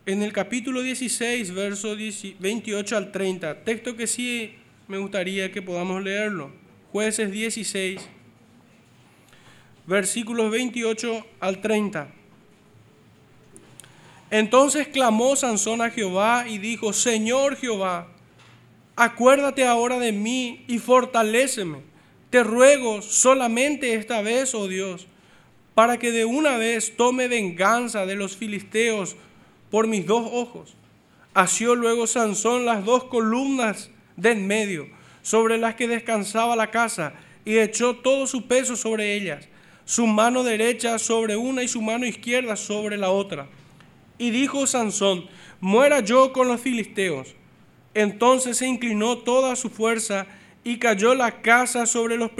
[0.05, 1.99] en el capítulo 16, versos
[2.39, 4.55] 28 al 30, texto que sí
[4.87, 6.51] me gustaría que podamos leerlo.
[6.93, 8.07] Jueces 16,
[9.87, 12.09] versículos 28 al 30.
[14.31, 18.09] Entonces clamó Sansón a Jehová y dijo, Señor Jehová,
[18.95, 21.79] acuérdate ahora de mí y fortaléceme.
[22.29, 25.07] Te ruego solamente esta vez, oh Dios,
[25.79, 29.15] para que de una vez tome venganza de los filisteos
[29.71, 30.75] por mis dos ojos.
[31.35, 34.89] Asió luego Sansón las dos columnas de en medio
[35.23, 37.13] sobre las que descansaba la casa,
[37.45, 39.47] y echó todo su peso sobre ellas.
[39.85, 43.47] su mano derecha sobre una y su mano izquierda sobre la otra.
[44.19, 45.29] Y dijo Sansón,
[45.61, 47.37] muera yo con los filisteos.
[47.95, 50.27] Entonces se inclinó toda su fuerza
[50.65, 52.33] y cayó la casa sobre los,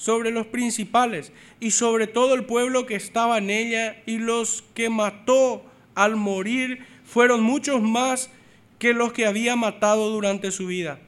[0.00, 1.30] sobre los principales
[1.60, 5.62] y sobre todo el pueblo que estaba en ella, y los que mató
[5.94, 8.30] al morir fueron muchos más
[8.78, 10.98] que los que había matado durante su vida.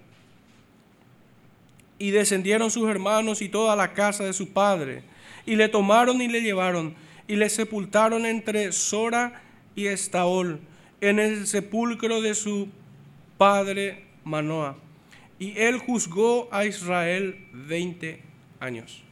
[1.99, 5.05] Y descendieron sus hermanos y toda la casa de su padre,
[5.47, 6.95] y le tomaron y le llevaron,
[7.27, 9.43] y le sepultaron entre Sora
[9.75, 10.61] y Estaol,
[11.01, 12.69] en el sepulcro de su
[13.39, 14.77] padre Manoah.
[15.39, 18.32] Y él juzgó a Israel veinte
[18.63, 19.03] años.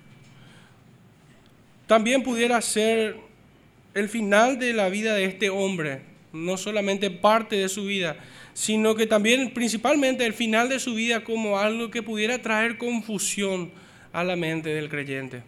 [1.86, 3.16] También pudiera ser
[3.94, 8.16] el final de la vida de este hombre, no solamente parte de su vida,
[8.55, 13.72] sino que también principalmente el final de su vida como algo que pudiera traer confusión
[14.12, 15.42] a la mente del creyente.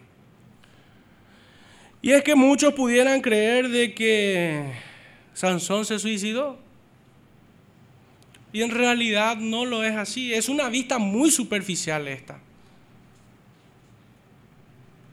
[2.01, 4.73] Y es que muchos pudieran creer de que
[5.33, 6.59] Sansón se suicidó.
[8.51, 10.33] Y en realidad no lo es así.
[10.33, 12.39] Es una vista muy superficial esta.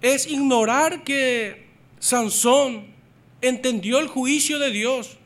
[0.00, 1.66] Es ignorar que
[1.98, 2.86] Sansón
[3.40, 5.18] entendió el juicio de Dios.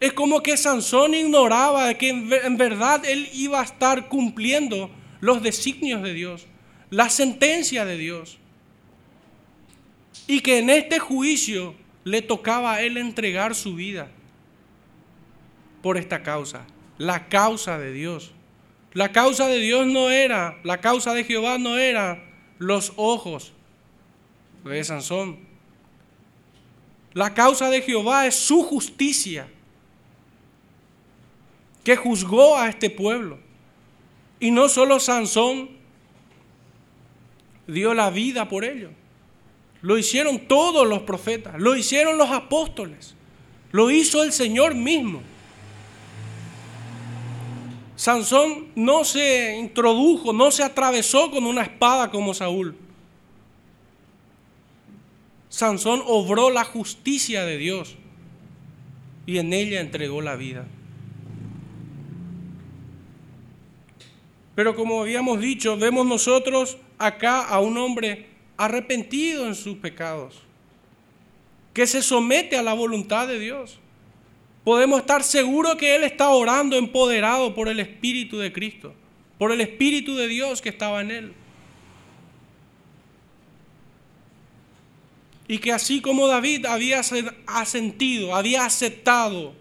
[0.00, 6.02] Es como que Sansón ignoraba que en verdad él iba a estar cumpliendo los designios
[6.02, 6.46] de Dios,
[6.90, 8.38] la sentencia de Dios.
[10.26, 11.74] Y que en este juicio
[12.04, 14.08] le tocaba a él entregar su vida
[15.82, 16.66] por esta causa,
[16.98, 18.32] la causa de Dios.
[18.92, 22.24] La causa de Dios no era, la causa de Jehová no era
[22.58, 23.52] los ojos
[24.74, 25.38] de Sansón.
[27.12, 29.48] La causa de Jehová es su justicia
[31.82, 33.38] que juzgó a este pueblo.
[34.40, 35.70] Y no solo Sansón
[37.66, 38.90] dio la vida por ello.
[39.82, 43.14] Lo hicieron todos los profetas, lo hicieron los apóstoles,
[43.72, 45.22] lo hizo el Señor mismo.
[47.94, 52.76] Sansón no se introdujo, no se atravesó con una espada como Saúl.
[55.56, 57.96] Sansón obró la justicia de Dios
[59.24, 60.66] y en ella entregó la vida.
[64.54, 68.26] Pero como habíamos dicho, vemos nosotros acá a un hombre
[68.58, 70.42] arrepentido en sus pecados,
[71.72, 73.78] que se somete a la voluntad de Dios.
[74.62, 78.92] Podemos estar seguros que Él está orando empoderado por el Espíritu de Cristo,
[79.38, 81.32] por el Espíritu de Dios que estaba en Él.
[85.48, 87.00] Y que así como David había
[87.46, 89.54] asentido, había aceptado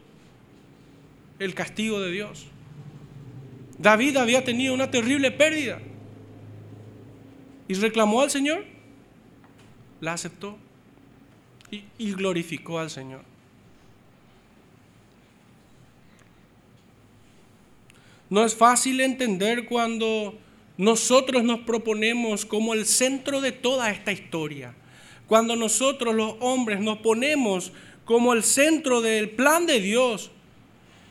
[1.38, 2.48] el castigo de Dios,
[3.78, 5.80] David había tenido una terrible pérdida
[7.68, 8.66] y reclamó al Señor,
[10.00, 10.58] la aceptó
[11.72, 13.22] y, glorificó al Señor.
[18.30, 20.38] No es fácil entender cuando
[20.78, 24.74] nosotros nos proponemos como el centro de toda esta historia.
[25.28, 27.72] Cuando nosotros los hombres nos ponemos
[28.06, 30.32] como el centro del plan de Dios,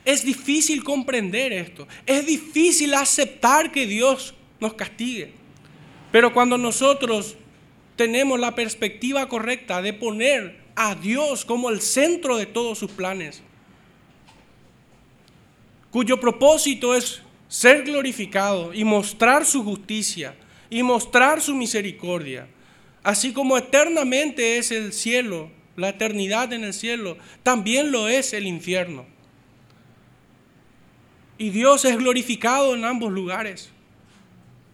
[0.05, 1.87] es difícil comprender esto.
[2.05, 5.33] Es difícil aceptar que Dios nos castigue.
[6.11, 7.35] Pero cuando nosotros
[7.95, 13.41] tenemos la perspectiva correcta de poner a Dios como el centro de todos sus planes,
[15.91, 20.35] cuyo propósito es ser glorificado y mostrar su justicia
[20.69, 22.47] y mostrar su misericordia,
[23.05, 28.47] así como eternamente es el cielo, la eternidad en el cielo, también lo es el
[28.47, 29.05] infierno.
[31.37, 33.69] Y Dios es glorificado en ambos lugares.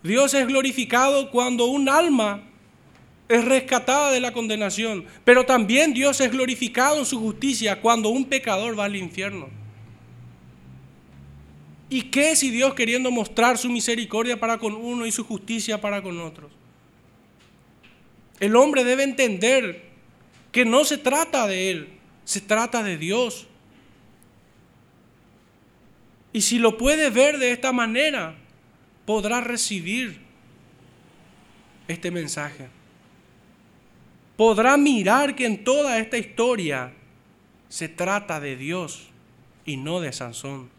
[0.02, 2.44] Dios es glorificado cuando un alma
[3.28, 8.24] es rescatada de la condenación, pero también Dios es glorificado en su justicia cuando un
[8.24, 9.50] pecador va al infierno.
[11.90, 16.02] ¿Y qué si Dios queriendo mostrar su misericordia para con uno y su justicia para
[16.02, 16.61] con otros?
[18.42, 19.84] El hombre debe entender
[20.52, 21.90] que no se trata de él,
[22.26, 23.46] se trata de Dios.
[26.34, 28.36] Y si lo puede ver de esta manera,
[29.06, 30.20] podrá recibir
[31.88, 32.68] este mensaje.
[34.38, 36.94] Podrá mirar que en toda esta historia
[37.70, 39.10] se trata de Dios
[39.66, 40.72] y no de Sansón.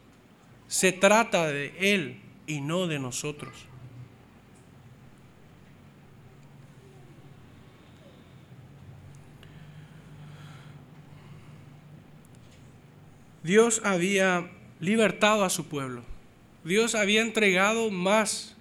[0.67, 3.53] Se trata de Él y no de nosotros.
[13.43, 16.03] Dios había libertado a su pueblo.
[16.65, 18.57] Dios había entregado más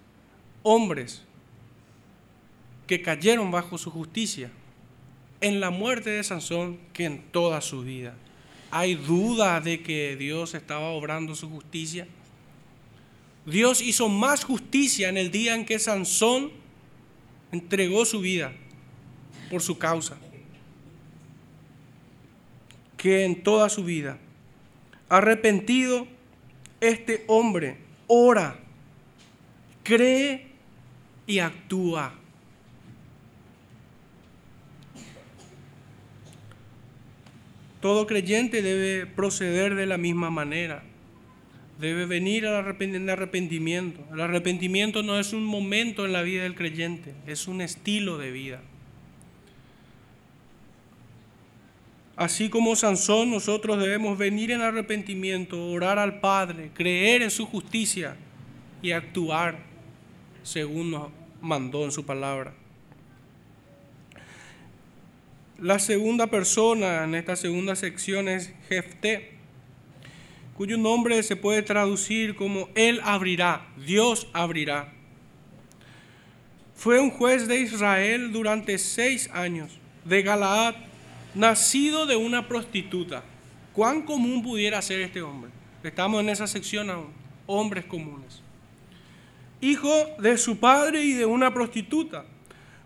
[0.63, 1.23] hombres
[2.87, 4.51] que cayeron bajo su justicia
[5.39, 8.15] en la muerte de Sansón que en toda su vida.
[8.71, 12.07] ¿Hay duda de que Dios estaba obrando su justicia?
[13.45, 16.51] Dios hizo más justicia en el día en que Sansón
[17.51, 18.53] entregó su vida
[19.49, 20.17] por su causa
[23.01, 24.19] que en toda su vida.
[25.11, 26.07] Arrepentido,
[26.79, 27.75] este hombre
[28.07, 28.57] ora,
[29.83, 30.47] cree
[31.27, 32.13] y actúa.
[37.81, 40.81] Todo creyente debe proceder de la misma manera.
[41.77, 42.55] Debe venir al
[43.09, 44.07] arrepentimiento.
[44.13, 48.31] El arrepentimiento no es un momento en la vida del creyente, es un estilo de
[48.31, 48.61] vida.
[52.15, 58.15] Así como Sansón, nosotros debemos venir en arrepentimiento, orar al Padre, creer en su justicia
[58.81, 59.59] y actuar
[60.43, 61.09] según nos
[61.41, 62.53] mandó en su palabra.
[65.59, 69.31] La segunda persona en esta segunda sección es Jefté,
[70.57, 74.91] cuyo nombre se puede traducir como Él abrirá, Dios abrirá.
[76.75, 80.73] Fue un juez de Israel durante seis años, de Galaad,
[81.33, 83.23] nacido de una prostituta.
[83.73, 85.51] ¿Cuán común pudiera ser este hombre?
[85.83, 87.09] Estamos en esa sección aún,
[87.47, 88.41] hombres comunes.
[89.61, 92.25] Hijo de su padre y de una prostituta.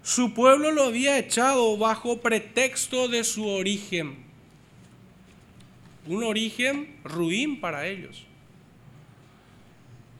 [0.03, 4.17] Su pueblo lo había echado bajo pretexto de su origen.
[6.07, 8.25] Un origen ruin para ellos.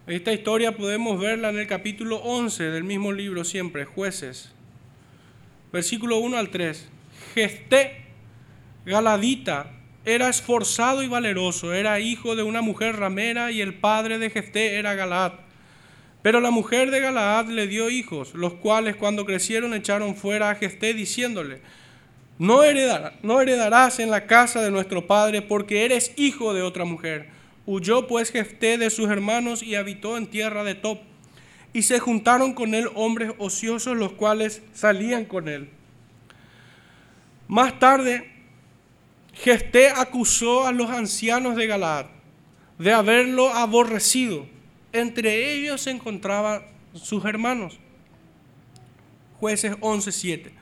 [0.08, 4.52] Esta historia podemos verla en el capítulo 11 del mismo libro siempre, jueces.
[5.72, 6.88] Versículo 1 al 3.
[7.34, 8.05] Gesté,
[8.86, 9.72] Galadita,
[10.06, 14.76] era esforzado y valeroso, era hijo de una mujer ramera y el padre de Gesté
[14.76, 15.34] era Galad.
[16.22, 20.56] Pero la mujer de Galaad le dio hijos, los cuales cuando crecieron echaron fuera a
[20.56, 21.62] Gesté diciéndole,
[22.38, 22.62] no,
[23.24, 27.30] no heredarás en la casa de nuestro padre porque eres hijo de otra mujer.
[27.66, 31.00] Huyó pues Gesté de sus hermanos y habitó en tierra de Top.
[31.74, 35.70] Y se juntaron con él hombres ociosos, los cuales salían con él.
[37.48, 38.35] Más tarde,
[39.36, 42.08] Gesté acusó a los ancianos de Galaad
[42.78, 44.48] de haberlo aborrecido
[44.96, 46.64] entre ellos se encontraban
[46.94, 47.78] sus hermanos.
[49.42, 50.54] Jueces 11:7.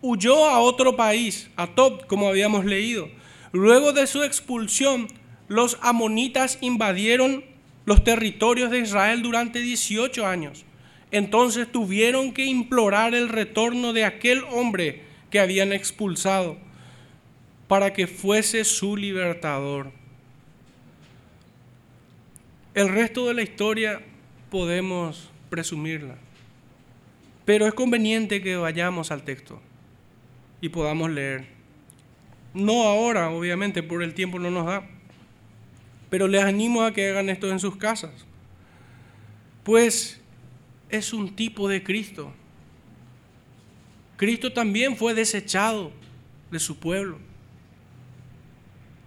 [0.00, 3.10] Huyó a otro país, a Top, como habíamos leído.
[3.52, 5.08] Luego de su expulsión,
[5.48, 7.44] los amonitas invadieron
[7.84, 10.64] los territorios de Israel durante 18 años.
[11.10, 16.56] Entonces tuvieron que implorar el retorno de aquel hombre que habían expulsado
[17.74, 19.90] para que fuese su libertador.
[22.72, 24.00] El resto de la historia
[24.48, 26.14] podemos presumirla,
[27.44, 29.60] pero es conveniente que vayamos al texto
[30.60, 31.48] y podamos leer.
[32.52, 34.88] No ahora, obviamente, por el tiempo no nos da,
[36.10, 38.24] pero les animo a que hagan esto en sus casas,
[39.64, 40.20] pues
[40.90, 42.32] es un tipo de Cristo.
[44.16, 45.90] Cristo también fue desechado
[46.52, 47.18] de su pueblo,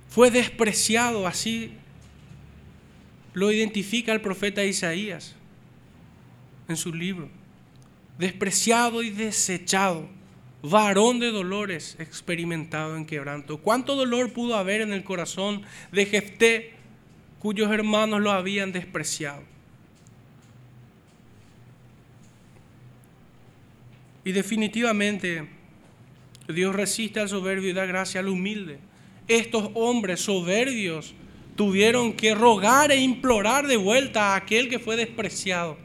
[0.09, 1.71] fue despreciado así
[3.37, 5.35] lo identifica el profeta Isaías
[6.67, 7.29] en su libro.
[8.17, 10.09] Despreciado y desechado,
[10.63, 13.59] varón de dolores, experimentado en quebranto.
[13.59, 16.73] ¿Cuánto dolor pudo haber en el corazón de Jefté,
[17.37, 19.43] cuyos hermanos lo habían despreciado?
[24.23, 25.47] Y definitivamente
[26.49, 28.79] Dios resiste al soberbio y da gracia al humilde.
[29.27, 31.13] Estos hombres soberbios
[31.55, 35.77] tuvieron que rogar e implorar de vuelta a aquel que fue despreciado.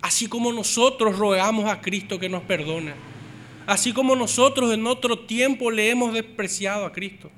[0.00, 2.92] Así como nosotros rogamos a Cristo que nos perdone.
[3.66, 7.30] Así como nosotros en otro tiempo le hemos despreciado a Cristo.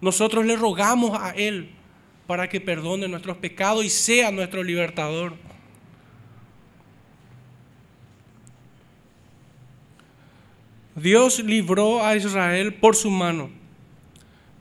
[0.00, 1.70] Nosotros le rogamos a Él
[2.26, 5.34] para que perdone nuestros pecados y sea nuestro libertador.
[10.94, 13.63] Dios libró a Israel por su mano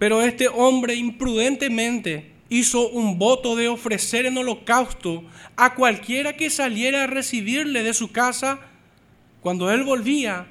[0.04, 5.24] pero este hombre imprudentemente hizo un voto de ofrecer en holocausto
[5.56, 8.60] a cualquiera que saliera a recibirle de su casa
[9.40, 10.48] cuando él volvía,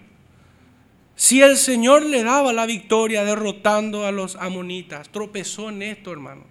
[1.17, 5.11] si el Señor le daba la victoria derrotando a los amonitas.
[5.11, 6.47] Tropezó en esto, hermanos.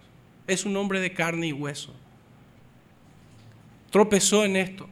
[0.45, 1.95] Es un hombre de carne y hueso.
[3.89, 4.87] Tropezó en esto.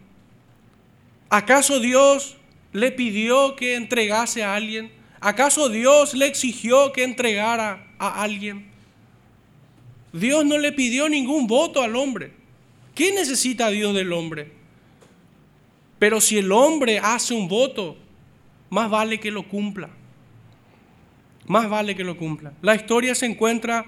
[1.30, 2.38] ¿Acaso Dios
[2.74, 4.92] le pidió que entregase a alguien?
[5.20, 8.66] ¿Acaso Dios le exigió que entregara a alguien.
[10.12, 12.32] Dios no le pidió ningún voto al hombre.
[12.96, 14.52] ¿Qué necesita Dios del hombre?
[16.00, 17.98] Pero si el hombre hace un voto,
[18.70, 19.90] más vale que lo cumpla.
[21.46, 22.54] más vale que lo cumpla.
[22.62, 23.86] La historia se encuentra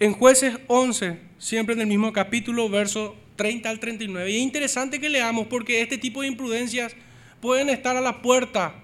[0.00, 4.30] en jueces 11, siempre en el mismo capítulo, verso 30 al 39.
[4.30, 6.96] Y es interesante que leamos porque este tipo de imprudencias
[7.40, 8.74] pueden estar a la puerta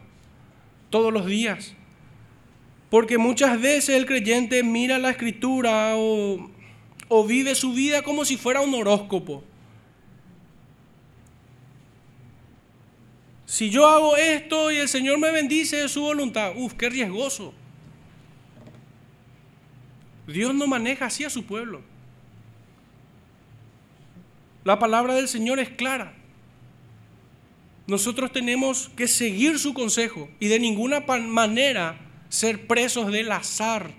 [0.91, 1.75] todos los días.
[2.91, 6.51] Porque muchas veces el creyente mira la escritura o,
[7.27, 9.45] vive su vida como si fuera un horóscopo.
[13.45, 17.53] Si yo hago esto y el Señor me bendice de su voluntad, uf, qué riesgoso.
[20.27, 21.83] Dios no maneja así a su pueblo.
[24.65, 26.15] La palabra del Señor es clara.
[27.87, 33.91] Nosotros tenemos que seguir su consejo y de ninguna manera ser presos del azar.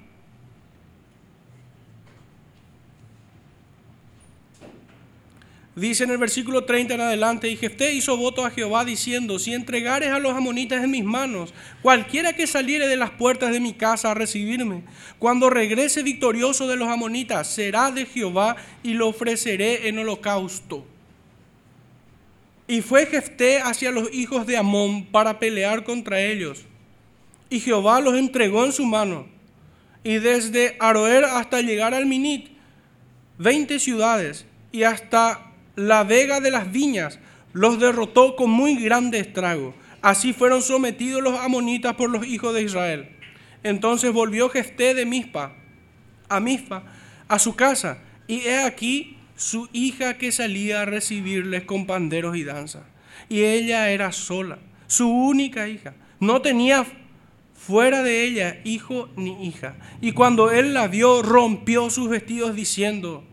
[5.80, 9.54] Dice en el versículo 30 en adelante, y Jefté hizo voto a Jehová diciendo, si
[9.54, 13.74] entregares a los amonitas en mis manos, cualquiera que saliere de las puertas de mi
[13.74, 14.84] casa a recibirme,
[15.20, 20.86] cuando regrese victorioso de los amonitas, será de Jehová y lo ofreceré en holocausto.
[22.68, 26.66] Y fue Jefté hacia los hijos de Amón para pelear contra ellos.
[27.50, 29.28] Y Jehová los entregó en su mano.
[30.04, 32.50] Y desde Aroer hasta llegar al Minit,
[33.38, 37.20] veinte ciudades, y hasta la vega de las viñas,
[37.54, 39.74] los derrotó con muy grande estrago.
[40.02, 43.10] Así fueron sometidos los amonitas por los hijos de Israel.
[43.64, 45.54] Entonces volvió Gesté de Mispa,
[46.30, 46.84] a Mispa,
[47.28, 52.44] a su casa, y he aquí su hija que salía a recibirles con panderos y
[52.44, 52.86] danza.
[53.28, 55.94] Y ella era sola, su única hija.
[56.20, 56.86] No tenía
[57.70, 59.76] fuera de ella hijo ni hija.
[60.02, 63.24] Y cuando él la vio, rompió sus vestidos diciendo,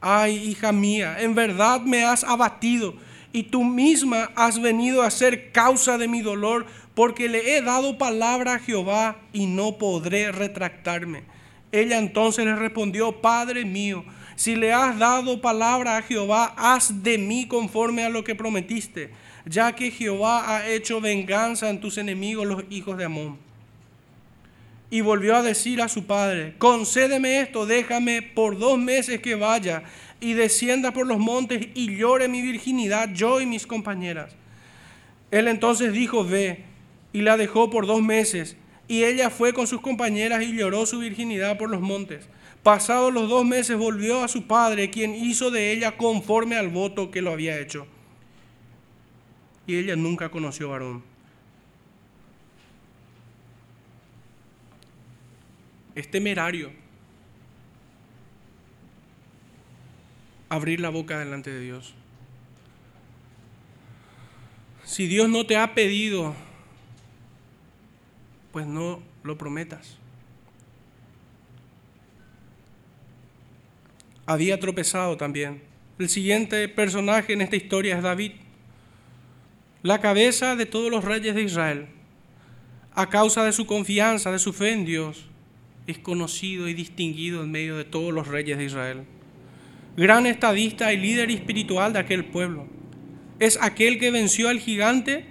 [0.00, 2.94] ay hija mía, en verdad me has abatido
[3.30, 6.64] y tú misma has venido a ser causa de mi dolor,
[6.94, 11.24] porque le he dado palabra a Jehová y no podré retractarme.
[11.70, 14.02] Ella entonces le respondió, Padre mío,
[14.34, 19.10] si le has dado palabra a Jehová, haz de mí conforme a lo que prometiste,
[19.44, 23.44] ya que Jehová ha hecho venganza en tus enemigos, los hijos de Amón.
[24.94, 29.82] Y volvió a decir a su padre, concédeme esto, déjame por dos meses que vaya
[30.20, 34.36] y descienda por los montes y llore mi virginidad, yo y mis compañeras.
[35.32, 36.62] Él entonces dijo, ve,
[37.12, 41.00] y la dejó por dos meses, y ella fue con sus compañeras y lloró su
[41.00, 42.28] virginidad por los montes.
[42.62, 47.10] Pasados los dos meses volvió a su padre, quien hizo de ella conforme al voto
[47.10, 47.88] que lo había hecho.
[49.66, 51.13] Y ella nunca conoció varón.
[55.94, 56.72] Es temerario
[60.48, 61.94] abrir la boca delante de Dios.
[64.84, 66.34] Si Dios no te ha pedido,
[68.52, 69.96] pues no lo prometas.
[74.26, 75.62] Había tropezado también.
[75.98, 78.32] El siguiente personaje en esta historia es David,
[79.82, 81.88] la cabeza de todos los reyes de Israel.
[82.94, 85.26] A causa de su confianza, de su fe en Dios,
[85.86, 89.04] es conocido y distinguido en medio de todos los reyes de Israel.
[89.96, 92.66] Gran estadista y líder espiritual de aquel pueblo.
[93.38, 95.26] Es aquel que venció al gigante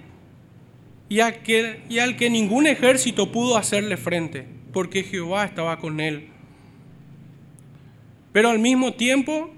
[1.08, 6.28] y, al que ningún ejército pudo hacerle frente, porque Jehová estaba con él.
[8.32, 9.52] Pero al mismo tiempo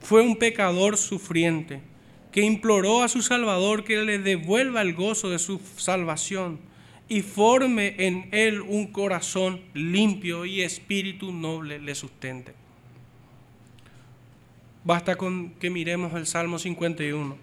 [0.00, 1.80] fue un pecador sufriente
[2.30, 6.71] que imploró a su Salvador que le devuelva el gozo de su salvación
[7.08, 12.54] y forme en él un corazón limpio y espíritu noble le sustente.
[14.84, 17.36] Basta con que miremos el Salmo 51.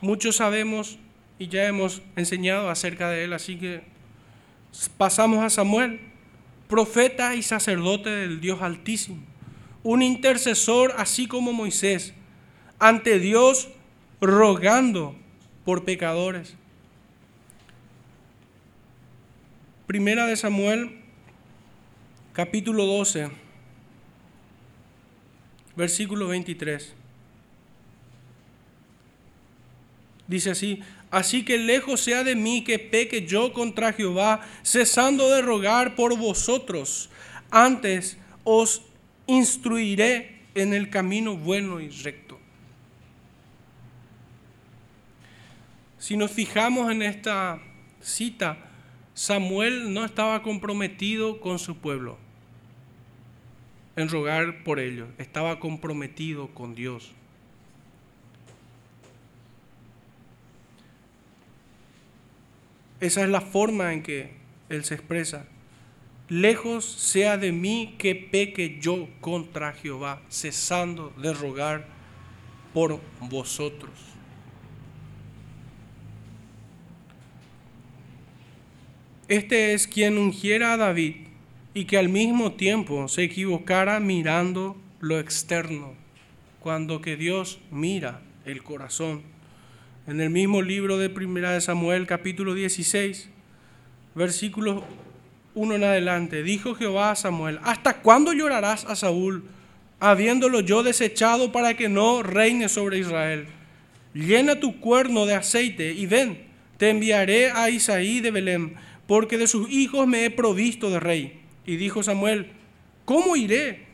[0.00, 0.98] Muchos sabemos
[1.38, 3.82] y ya hemos enseñado acerca de él, así que
[4.96, 6.00] pasamos a Samuel,
[6.68, 9.18] profeta y sacerdote del Dios Altísimo,
[9.82, 12.14] un intercesor así como Moisés,
[12.78, 13.68] ante Dios
[14.20, 15.16] rogando
[15.64, 16.56] por pecadores.
[19.86, 20.98] Primera de Samuel,
[22.32, 23.30] capítulo 12,
[25.76, 26.92] versículo 23.
[30.26, 30.82] Dice así,
[31.12, 36.18] así que lejos sea de mí que peque yo contra Jehová, cesando de rogar por
[36.18, 37.08] vosotros.
[37.52, 38.82] Antes os
[39.28, 42.40] instruiré en el camino bueno y recto.
[46.00, 47.62] Si nos fijamos en esta
[48.00, 48.65] cita,
[49.16, 52.18] Samuel no estaba comprometido con su pueblo
[53.96, 57.12] en rogar por ellos, estaba comprometido con Dios.
[63.00, 64.34] Esa es la forma en que
[64.68, 65.46] Él se expresa.
[66.28, 71.86] Lejos sea de mí que peque yo contra Jehová, cesando de rogar
[72.74, 74.15] por vosotros.
[79.28, 81.16] Este es quien ungiera a David
[81.74, 85.94] y que al mismo tiempo se equivocara mirando lo externo,
[86.60, 89.22] cuando que Dios mira el corazón.
[90.06, 93.28] En el mismo libro de Primera de Samuel, capítulo 16,
[94.14, 94.84] versículo
[95.56, 99.42] 1 en adelante, dijo Jehová a Samuel, ¿hasta cuándo llorarás a Saúl,
[99.98, 103.46] habiéndolo yo desechado para que no reine sobre Israel?
[104.14, 106.46] Llena tu cuerno de aceite y ven,
[106.78, 108.76] te enviaré a Isaí de Belén,
[109.06, 111.40] porque de sus hijos me he provisto de rey.
[111.64, 112.52] Y dijo Samuel,
[113.04, 113.86] ¿cómo iré?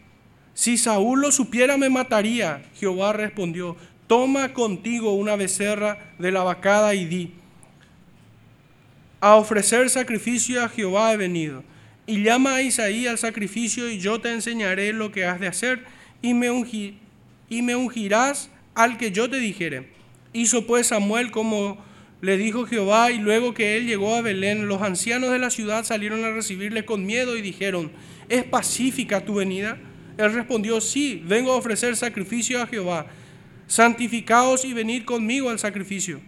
[0.55, 2.63] Si Saúl lo supiera me mataría.
[2.79, 7.33] Jehová respondió, toma contigo una becerra de la vacada y di,
[9.21, 11.63] a ofrecer sacrificio a Jehová he venido.
[12.07, 15.85] Y llama a Isaí al sacrificio y yo te enseñaré lo que has de hacer
[16.21, 16.49] y me,
[17.49, 19.89] y me ungirás al que yo te dijere.
[20.33, 21.79] Hizo pues Samuel como
[22.23, 25.85] le dijo Jehová y luego que él llegó a Belén, los ancianos de la ciudad
[25.85, 27.93] salieron a recibirle con miedo y dijeron,
[28.31, 29.79] ¿es pacífica tu venida?
[30.16, 33.07] Él respondió, sí, vengo a ofrecer sacrificio a Jehová
[33.73, 36.20] santificaos y venid conmigo al sacrificio.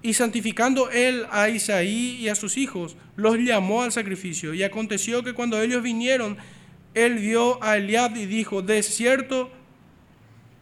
[0.00, 4.54] Y santificando él a Isaí y a sus hijos, los llamó al sacrificio.
[4.54, 6.38] Y aconteció que cuando ellos vinieron,
[6.94, 9.50] él vio a Eliab y dijo, de cierto,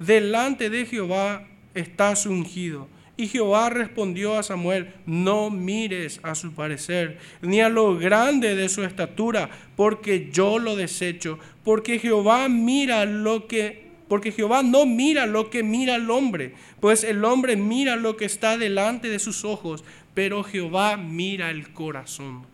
[0.00, 2.88] delante de Jehová estás ungido.
[3.22, 8.68] Y Jehová respondió a Samuel, no mires a su parecer, ni a lo grande de
[8.68, 15.26] su estatura, porque yo lo desecho, porque Jehová mira lo que porque Jehová no mira
[15.26, 19.44] lo que mira el hombre, pues el hombre mira lo que está delante de sus
[19.44, 22.44] ojos, pero Jehová mira el corazón.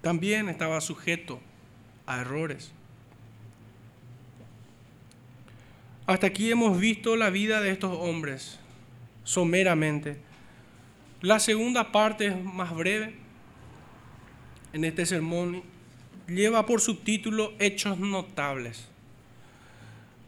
[0.00, 1.38] También estaba sujeto
[2.06, 2.72] a errores.
[6.06, 8.58] Hasta aquí hemos visto la vida de estos hombres,
[9.24, 10.18] someramente.
[11.20, 13.14] La segunda parte es más breve
[14.72, 15.62] en este sermón.
[16.28, 18.86] Lleva por subtítulo Hechos Notables.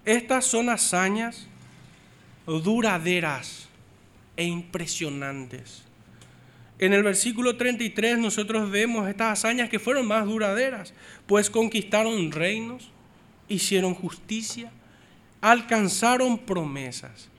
[0.04, 1.46] Estas son hazañas
[2.46, 3.68] duraderas
[4.36, 5.82] e impresionantes.
[6.78, 10.92] En el versículo 33 nosotros vemos estas hazañas que fueron más duraderas,
[11.26, 12.90] pues conquistaron reinos,
[13.48, 14.70] hicieron justicia,
[15.40, 17.30] alcanzaron promesas.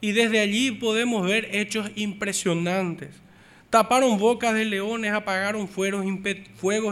[0.00, 3.10] Y desde allí podemos ver hechos impresionantes.
[3.68, 6.06] Taparon bocas de leones, apagaron fuegos,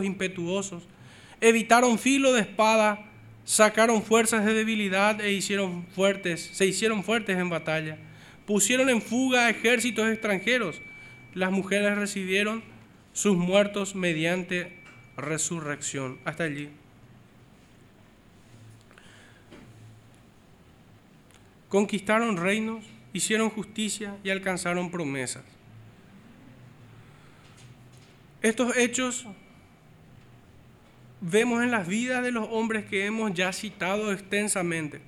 [0.04, 0.84] impetuosos,
[1.40, 3.08] evitaron filo de espada
[3.48, 7.96] sacaron fuerzas de debilidad e hicieron fuertes, se hicieron fuertes en batalla.
[8.44, 10.82] Pusieron en fuga a ejércitos extranjeros.
[11.32, 12.62] Las mujeres recibieron
[13.14, 14.76] sus muertos mediante
[15.16, 16.18] resurrección.
[16.26, 16.68] Hasta allí.
[21.70, 22.84] Conquistaron reinos,
[23.18, 25.44] hicieron justicia y alcanzaron promesas.
[28.40, 29.26] Estos hechos
[31.20, 35.00] vemos en las vidas de los hombres que hemos ya citado extensamente.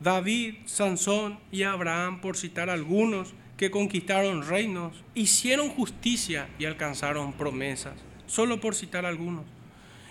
[0.00, 7.94] David, Sansón y Abraham, por citar algunos, que conquistaron reinos, hicieron justicia y alcanzaron promesas,
[8.26, 9.44] solo por citar algunos.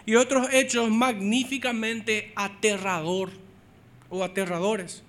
[0.06, 3.32] Y otros hechos magníficamente aterrador
[4.10, 5.04] o aterradores,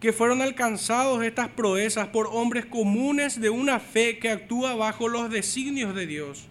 [0.00, 5.30] que fueron alcanzados estas proezas por hombres comunes de una fe que actúa bajo los
[5.30, 6.48] designios de Dios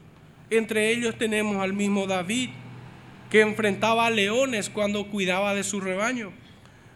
[0.49, 2.49] entre ellos tenemos al mismo David,
[3.29, 6.31] que enfrentaba a leones cuando cuidaba de su rebaño.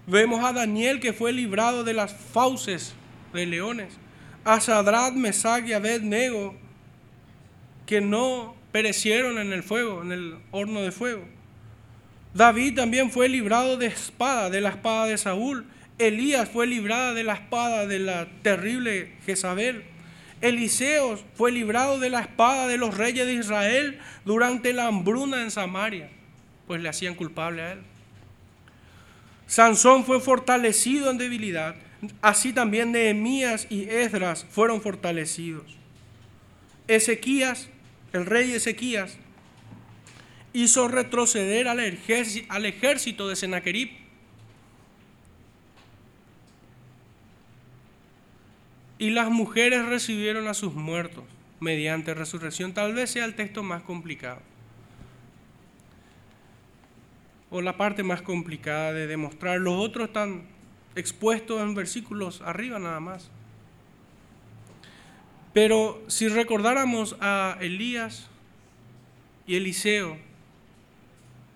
[0.08, 2.94] Vemos a Daniel que fue librado de las fauces
[3.34, 3.98] de leones.
[4.46, 6.56] A Sadrat, Mesach y Abednego
[7.86, 11.26] que no perecieron en el fuego, en el horno de fuego.
[12.34, 15.66] David también fue librado de espada, de la espada de Saúl.
[16.08, 19.84] Elías fue librado de la espada de la terrible Jezabel.
[20.42, 25.52] Eliseo fue librado de la espada de los reyes de Israel durante la hambruna en
[25.52, 26.10] Samaria,
[26.66, 27.80] pues le hacían culpable a él.
[29.46, 31.76] Sansón fue fortalecido en debilidad,
[32.22, 35.78] así también Nehemías y Esdras fueron fortalecidos.
[36.88, 37.70] Ezequías,
[38.12, 39.18] el rey Ezequías,
[40.54, 44.01] hizo retroceder al ejército, de Sennacherib
[49.02, 51.24] y las mujeres recibieron a sus muertos
[51.60, 52.72] mediante resurrección.
[52.72, 54.40] Tal vez sea el texto más complicado.
[57.50, 59.60] O la parte más complicada de demostrar.
[59.60, 60.44] Los otros están
[60.94, 63.32] expuestos en versículos arriba nada más.
[65.52, 68.30] Pero si recordáramos a Elías
[69.48, 70.20] y Eliseo,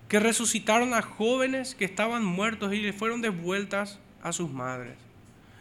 [0.08, 5.05] que resucitaron a jóvenes que estaban muertos y le fueron devueltas a sus madres.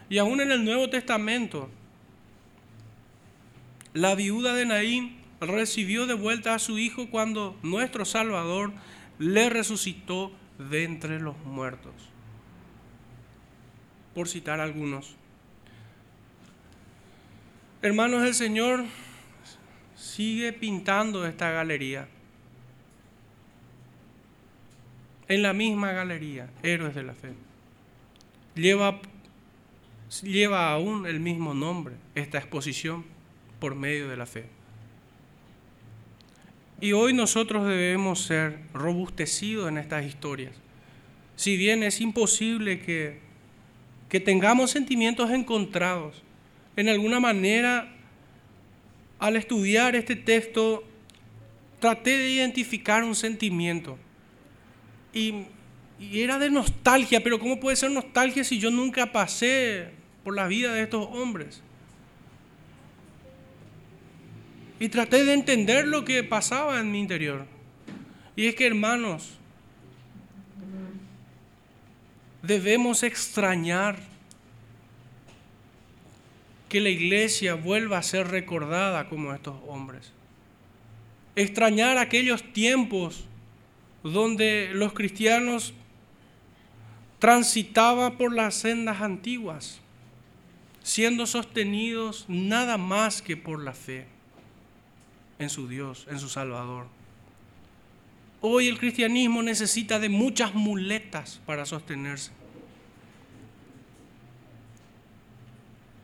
[0.09, 1.69] Y aún en el Nuevo Testamento,
[3.93, 8.71] la viuda de Naín recibió de vuelta a su hijo cuando nuestro Salvador
[9.19, 11.93] le resucitó de entre los muertos.
[14.13, 15.15] Por citar algunos.
[17.81, 18.85] Hermanos, el Señor
[19.95, 22.07] sigue pintando esta galería.
[25.27, 27.33] En la misma galería, Héroes de la Fe.
[28.55, 28.99] Lleva,
[30.23, 33.05] lleva aún el mismo nombre, esta exposición,
[33.59, 34.45] por medio de la fe.
[36.81, 40.53] Y hoy nosotros debemos ser robustecidos en estas historias.
[41.35, 43.19] Si bien es imposible que,
[44.09, 46.21] que tengamos sentimientos encontrados,
[46.75, 47.95] en alguna manera,
[49.19, 50.83] al estudiar este texto,
[51.79, 53.97] traté de identificar un sentimiento.
[55.13, 55.45] Y,
[55.99, 59.91] y, era de nostalgia, pero ¿cómo puede ser nostalgia si yo nunca pasé
[60.23, 61.61] por la vida de estos hombres?
[64.79, 67.45] Y traté de entender lo que pasaba en mi interior.
[68.35, 69.37] Y es que, hermanos,
[72.41, 73.97] debemos extrañar
[76.67, 80.11] que la iglesia vuelva a ser recordada como estos hombres.
[81.37, 83.25] Extrañar aquellos tiempos
[84.03, 85.73] donde los cristianos
[87.25, 89.79] transitaban por las sendas antiguas,
[90.83, 94.05] siendo sostenidos nada más que por la fe
[95.39, 96.85] en su Dios, en su Salvador.
[98.41, 102.29] Hoy el cristianismo necesita de muchas muletas para sostenerse.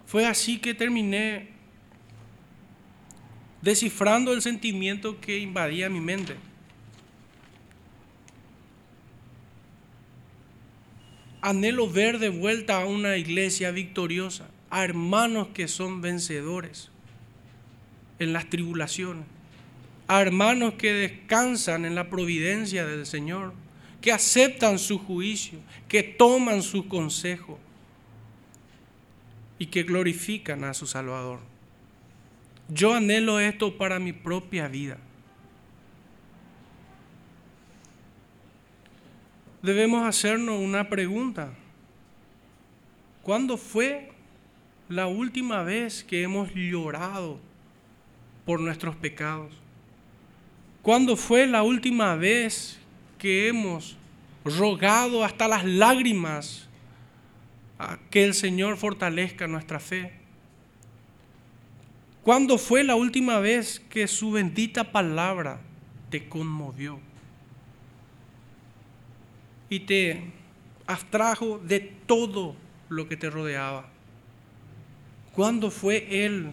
[0.07, 1.49] Fue así que terminé
[3.61, 6.36] descifrando el sentimiento que invadía mi mente.
[11.41, 16.89] Anhelo ver de vuelta a una iglesia victoriosa, a hermanos que son vencedores
[18.19, 19.25] en las tribulaciones,
[20.07, 23.53] a hermanos que descansan en la providencia del Señor,
[24.01, 27.59] que aceptan su juicio, que toman su consejo
[29.57, 31.39] y que glorifican a su Salvador.
[32.69, 34.97] Yo anhelo esto para mi propia vida.
[39.62, 41.53] Debemos hacernos una pregunta.
[43.22, 44.12] ¿Cuándo fue
[44.89, 47.39] la última vez que hemos llorado
[48.43, 49.53] por nuestros pecados?
[50.82, 52.80] ¿Cuándo fue la última vez
[53.20, 53.97] que hemos
[54.43, 56.68] rogado hasta las lágrimas
[57.78, 60.12] a que el Señor fortalezca nuestra fe?
[62.24, 65.62] ¿Cuándo fue la última vez que su bendita palabra
[66.09, 66.99] te conmovió
[69.72, 70.22] y te
[70.86, 72.55] abstrajo de todo
[72.89, 73.89] lo que te rodeaba?
[75.34, 76.51] ¿Cuándo fue Él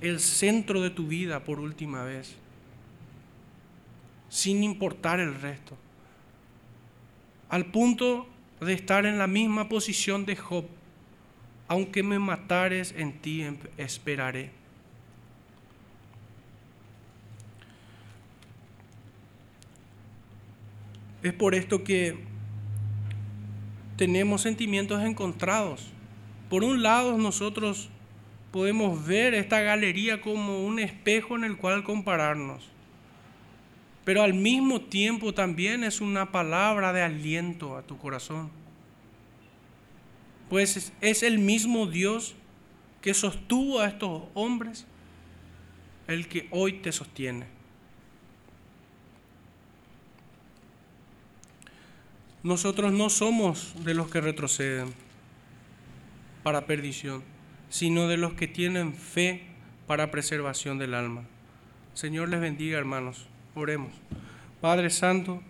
[0.00, 2.34] el centro de tu vida por última vez,
[4.28, 5.76] sin importar el resto,
[7.48, 8.26] al punto
[8.60, 10.66] de estar en la misma posición de Job,
[11.68, 14.50] aunque me matares en ti em, esperaré.
[21.22, 22.35] Es por esto que
[23.96, 25.88] tenemos sentimientos encontrados.
[26.50, 27.88] Por un lado, nosotros
[28.52, 32.68] podemos ver esta galería como un espejo en el cual compararnos.
[34.04, 38.50] Pero al mismo tiempo también es una palabra de aliento a tu corazón.
[40.48, 42.36] Pues es el mismo Dios
[43.02, 44.86] que sostuvo a estos hombres
[46.06, 47.55] el que hoy te sostiene.
[52.46, 54.94] Nosotros no somos de los que retroceden
[56.44, 57.24] para perdición
[57.68, 59.42] sino de los que tienen fe
[59.88, 61.24] para preservación del alma.
[61.94, 63.26] Señor les bendiga, hermanos.
[63.56, 63.92] Oremos.
[64.60, 65.42] Padre Santo,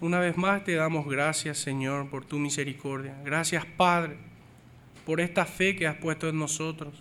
[0.00, 3.16] una vez más te damos gracias, Señor, por tu misericordia.
[3.24, 4.16] Gracias, Padre,
[5.04, 6.94] por esta fe que has puesto en nosotros.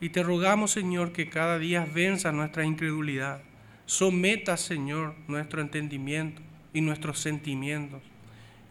[0.00, 3.40] Y te rogamos, Señor, que cada día venza nuestra incredulidad.
[3.86, 6.42] Someta, Señor, nuestro entendimiento
[6.72, 8.02] y nuestros sentimientos.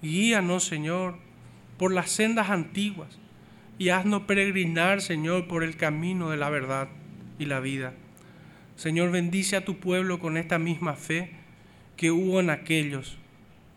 [0.01, 1.15] Guíanos, Señor,
[1.77, 3.17] por las sendas antiguas
[3.77, 6.89] y haznos peregrinar, Señor, por el camino de la verdad
[7.39, 7.93] y la vida.
[8.75, 11.31] Señor, bendice a tu pueblo con esta misma fe
[11.95, 13.17] que hubo en aquellos.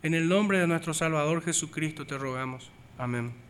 [0.02, 2.70] En el nombre de nuestro Salvador Jesucristo te rogamos.
[2.98, 3.49] Amén.